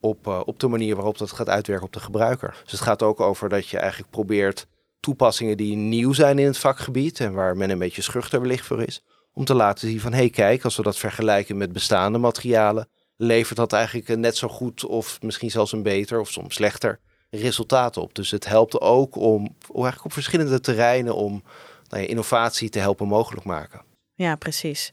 Op, 0.00 0.26
uh, 0.26 0.40
op 0.44 0.60
de 0.60 0.68
manier 0.68 0.94
waarop 0.94 1.18
dat 1.18 1.32
gaat 1.32 1.48
uitwerken 1.48 1.86
op 1.86 1.92
de 1.92 2.00
gebruiker. 2.00 2.60
Dus 2.62 2.72
het 2.72 2.80
gaat 2.80 3.02
ook 3.02 3.20
over 3.20 3.48
dat 3.48 3.68
je 3.68 3.78
eigenlijk 3.78 4.10
probeert 4.10 4.66
toepassingen 5.00 5.56
die 5.56 5.76
nieuw 5.76 6.12
zijn 6.12 6.38
in 6.38 6.46
het 6.46 6.58
vakgebied 6.58 7.20
en 7.20 7.32
waar 7.32 7.56
men 7.56 7.70
een 7.70 7.78
beetje 7.78 8.02
schuchter 8.02 8.40
wellicht 8.40 8.66
voor 8.66 8.82
is, 8.82 9.02
om 9.32 9.44
te 9.44 9.54
laten 9.54 9.88
zien 9.88 10.00
van 10.00 10.12
hé 10.12 10.18
hey, 10.18 10.30
kijk, 10.30 10.64
als 10.64 10.76
we 10.76 10.82
dat 10.82 10.96
vergelijken 10.96 11.56
met 11.56 11.72
bestaande 11.72 12.18
materialen, 12.18 12.88
levert 13.16 13.56
dat 13.56 13.72
eigenlijk 13.72 14.16
net 14.16 14.36
zo 14.36 14.48
goed 14.48 14.84
of 14.84 15.22
misschien 15.22 15.50
zelfs 15.50 15.72
een 15.72 15.82
beter 15.82 16.20
of 16.20 16.30
soms 16.30 16.54
slechter 16.54 17.00
resultaat 17.30 17.96
op. 17.96 18.14
Dus 18.14 18.30
het 18.30 18.46
helpt 18.46 18.80
ook 18.80 19.16
om, 19.16 19.56
eigenlijk 19.72 20.04
op 20.04 20.12
verschillende 20.12 20.60
terreinen 20.60 21.14
om 21.14 21.42
nou 21.88 22.02
ja, 22.02 22.08
innovatie 22.08 22.68
te 22.68 22.78
helpen 22.78 23.06
mogelijk 23.06 23.44
maken. 23.44 23.82
Ja, 24.14 24.36
precies. 24.36 24.92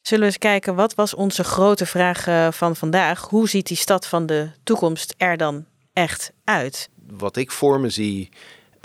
Zullen 0.00 0.24
we 0.24 0.30
eens 0.30 0.38
kijken, 0.38 0.74
wat 0.74 0.94
was 0.94 1.14
onze 1.14 1.44
grote 1.44 1.86
vraag 1.86 2.26
uh, 2.26 2.50
van 2.52 2.76
vandaag? 2.76 3.28
Hoe 3.28 3.48
ziet 3.48 3.66
die 3.66 3.76
stad 3.76 4.06
van 4.06 4.26
de 4.26 4.50
toekomst 4.62 5.14
er 5.16 5.36
dan 5.36 5.66
echt 5.92 6.32
uit? 6.44 6.88
Wat 7.06 7.36
ik 7.36 7.50
voor 7.50 7.80
me 7.80 7.90
zie, 7.90 8.28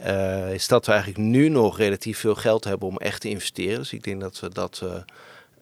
uh, 0.06 0.54
is 0.54 0.68
dat 0.68 0.86
we 0.86 0.92
eigenlijk 0.92 1.22
nu 1.22 1.50
nog 1.50 1.78
relatief 1.78 2.20
veel 2.20 2.36
geld 2.36 2.64
hebben 2.64 2.88
om 2.88 2.98
echt 2.98 3.22
te 3.22 3.30
investeren. 3.30 3.78
Dus 3.78 3.94
ik 3.94 4.04
denk 4.04 4.22
dat 4.22 4.40
we 4.40 4.50
dat... 4.50 4.82
Uh, 4.84 4.94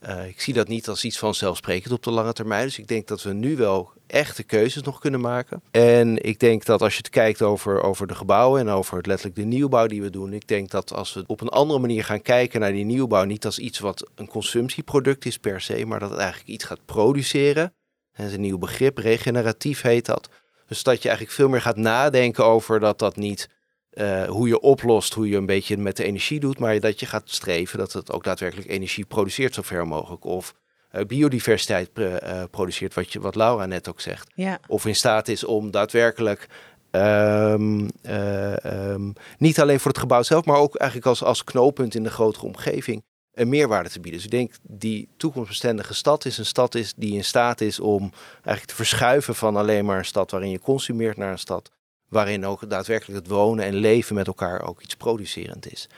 uh, 0.01 0.27
ik 0.27 0.41
zie 0.41 0.53
dat 0.53 0.67
niet 0.67 0.87
als 0.87 1.03
iets 1.03 1.17
vanzelfsprekend 1.17 1.93
op 1.93 2.03
de 2.03 2.11
lange 2.11 2.33
termijn. 2.33 2.65
Dus 2.65 2.77
ik 2.77 2.87
denk 2.87 3.07
dat 3.07 3.23
we 3.23 3.33
nu 3.33 3.55
wel 3.55 3.91
echte 4.07 4.43
keuzes 4.43 4.81
nog 4.81 4.99
kunnen 4.99 5.19
maken. 5.19 5.61
En 5.71 6.23
ik 6.23 6.39
denk 6.39 6.65
dat 6.65 6.81
als 6.81 6.91
je 6.91 6.97
het 6.97 7.09
kijkt 7.09 7.41
over, 7.41 7.81
over 7.81 8.07
de 8.07 8.15
gebouwen 8.15 8.61
en 8.61 8.69
over 8.69 9.07
letterlijk 9.07 9.35
de 9.35 9.45
nieuwbouw 9.45 9.87
die 9.87 10.01
we 10.01 10.09
doen. 10.09 10.33
Ik 10.33 10.47
denk 10.47 10.69
dat 10.69 10.93
als 10.93 11.13
we 11.13 11.23
op 11.27 11.41
een 11.41 11.49
andere 11.49 11.79
manier 11.79 12.03
gaan 12.03 12.21
kijken 12.21 12.59
naar 12.59 12.71
die 12.71 12.85
nieuwbouw. 12.85 13.23
Niet 13.23 13.45
als 13.45 13.59
iets 13.59 13.79
wat 13.79 14.09
een 14.15 14.27
consumptieproduct 14.27 15.25
is 15.25 15.37
per 15.37 15.61
se. 15.61 15.85
Maar 15.85 15.99
dat 15.99 16.09
het 16.09 16.19
eigenlijk 16.19 16.49
iets 16.49 16.63
gaat 16.63 16.85
produceren. 16.85 17.73
Dat 18.13 18.25
is 18.25 18.33
een 18.33 18.41
nieuw 18.41 18.57
begrip, 18.57 18.97
regeneratief 18.97 19.81
heet 19.81 20.05
dat. 20.05 20.29
Dus 20.67 20.83
dat 20.83 21.01
je 21.01 21.07
eigenlijk 21.07 21.37
veel 21.37 21.49
meer 21.49 21.61
gaat 21.61 21.77
nadenken 21.77 22.45
over 22.45 22.79
dat 22.79 22.99
dat 22.99 23.15
niet 23.15 23.49
uh, 23.97 24.23
hoe 24.23 24.47
je 24.47 24.59
oplost, 24.59 25.13
hoe 25.13 25.29
je 25.29 25.37
een 25.37 25.45
beetje 25.45 25.77
met 25.77 25.97
de 25.97 26.03
energie 26.03 26.39
doet, 26.39 26.59
maar 26.59 26.79
dat 26.79 26.99
je 26.99 27.05
gaat 27.05 27.29
streven 27.29 27.79
dat 27.79 27.93
het 27.93 28.11
ook 28.11 28.23
daadwerkelijk 28.23 28.69
energie 28.69 29.05
produceert 29.05 29.53
zo 29.53 29.61
ver 29.61 29.87
mogelijk. 29.87 30.25
Of 30.25 30.53
uh, 30.91 31.01
biodiversiteit 31.01 31.89
uh, 31.93 32.43
produceert, 32.51 32.93
wat, 32.93 33.13
je, 33.13 33.19
wat 33.19 33.35
Laura 33.35 33.65
net 33.65 33.89
ook 33.89 34.01
zegt. 34.01 34.31
Ja. 34.35 34.59
Of 34.67 34.85
in 34.85 34.95
staat 34.95 35.27
is 35.27 35.43
om 35.43 35.71
daadwerkelijk 35.71 36.47
um, 36.91 37.89
um, 38.05 39.13
niet 39.37 39.59
alleen 39.59 39.79
voor 39.79 39.91
het 39.91 39.99
gebouw 39.99 40.21
zelf, 40.21 40.45
maar 40.45 40.57
ook 40.57 40.75
eigenlijk 40.75 41.09
als, 41.09 41.23
als 41.23 41.43
knooppunt 41.43 41.95
in 41.95 42.03
de 42.03 42.09
grotere 42.09 42.45
omgeving 42.45 43.03
een 43.33 43.49
meerwaarde 43.49 43.89
te 43.89 43.99
bieden. 43.99 44.21
Dus 44.21 44.25
ik 44.25 44.37
denk 44.37 44.53
die 44.61 45.09
toekomstbestendige 45.17 45.93
stad 45.93 46.25
is 46.25 46.37
een 46.37 46.45
stad 46.45 46.75
is 46.75 46.93
die 46.93 47.13
in 47.13 47.23
staat 47.23 47.61
is 47.61 47.79
om 47.79 48.11
eigenlijk 48.33 48.65
te 48.65 48.75
verschuiven 48.75 49.35
van 49.35 49.55
alleen 49.55 49.85
maar 49.85 49.97
een 49.97 50.05
stad 50.05 50.31
waarin 50.31 50.49
je 50.49 50.59
consumeert 50.59 51.17
naar 51.17 51.31
een 51.31 51.39
stad 51.39 51.71
waarin 52.09 52.45
ook 52.45 52.69
daadwerkelijk 52.69 53.19
het 53.19 53.33
wonen 53.33 53.65
en 53.65 53.75
leven 53.75 54.15
met 54.15 54.27
elkaar 54.27 54.61
ook 54.61 54.81
iets 54.81 54.95
producerend 54.95 55.71
is. 55.71 55.89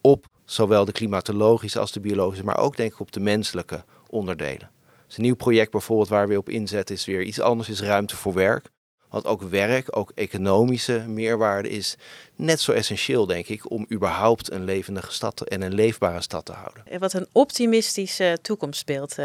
Op 0.00 0.26
zowel 0.44 0.84
de 0.84 0.92
klimatologische 0.92 1.78
als 1.78 1.92
de 1.92 2.00
biologische, 2.00 2.44
maar 2.44 2.58
ook 2.58 2.76
denk 2.76 2.92
ik 2.92 3.00
op 3.00 3.12
de 3.12 3.20
menselijke 3.20 3.84
onderdelen. 4.08 4.70
Dus 5.06 5.16
een 5.16 5.22
nieuw 5.22 5.36
project 5.36 5.70
bijvoorbeeld 5.70 6.08
waar 6.08 6.28
we 6.28 6.38
op 6.38 6.48
inzetten 6.48 6.94
is 6.94 7.04
weer 7.04 7.22
iets 7.22 7.40
anders, 7.40 7.68
is 7.68 7.80
ruimte 7.80 8.16
voor 8.16 8.34
werk. 8.34 8.70
Want 9.10 9.26
ook 9.26 9.42
werk, 9.42 9.96
ook 9.96 10.12
economische 10.14 11.04
meerwaarde 11.06 11.68
is 11.68 11.96
net 12.36 12.60
zo 12.60 12.72
essentieel, 12.72 13.26
denk 13.26 13.46
ik, 13.46 13.70
om 13.70 13.86
überhaupt 13.92 14.50
een 14.50 14.64
levendige 14.64 15.12
stad 15.12 15.40
en 15.40 15.62
een 15.62 15.74
leefbare 15.74 16.20
stad 16.20 16.44
te 16.44 16.52
houden. 16.52 16.98
Wat 16.98 17.12
een 17.12 17.26
optimistische 17.32 18.38
toekomstbeeld. 18.42 19.16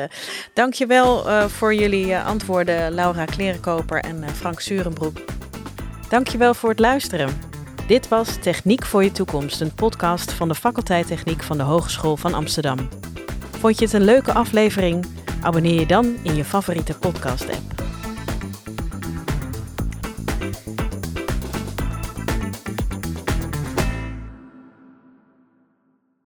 Dankjewel 0.54 1.28
uh, 1.28 1.46
voor 1.46 1.74
jullie 1.74 2.18
antwoorden, 2.18 2.94
Laura 2.94 3.26
Klerenkoper 3.26 4.00
en 4.00 4.30
Frank 4.30 4.60
Surenbroek. 4.60 5.43
Dankjewel 6.14 6.54
voor 6.54 6.70
het 6.70 6.80
luisteren. 6.80 7.30
Dit 7.88 8.08
was 8.08 8.36
Techniek 8.42 8.86
voor 8.86 9.04
je 9.04 9.12
toekomst, 9.12 9.62
een 9.62 9.74
podcast 9.74 10.32
van 10.32 10.48
de 10.48 10.56
faculteit 10.56 11.08
Techniek 11.08 11.44
van 11.44 11.58
de 11.58 11.64
Hogeschool 11.64 12.18
van 12.18 12.34
Amsterdam. 12.34 12.78
Vond 13.60 13.80
je 13.80 13.86
het 13.86 13.94
een 13.94 14.04
leuke 14.04 14.34
aflevering? 14.34 15.06
Abonneer 15.42 15.80
je 15.80 15.86
dan 15.86 16.16
in 16.24 16.36
je 16.36 16.46
favoriete 16.46 16.98
podcast-app. 16.98 17.73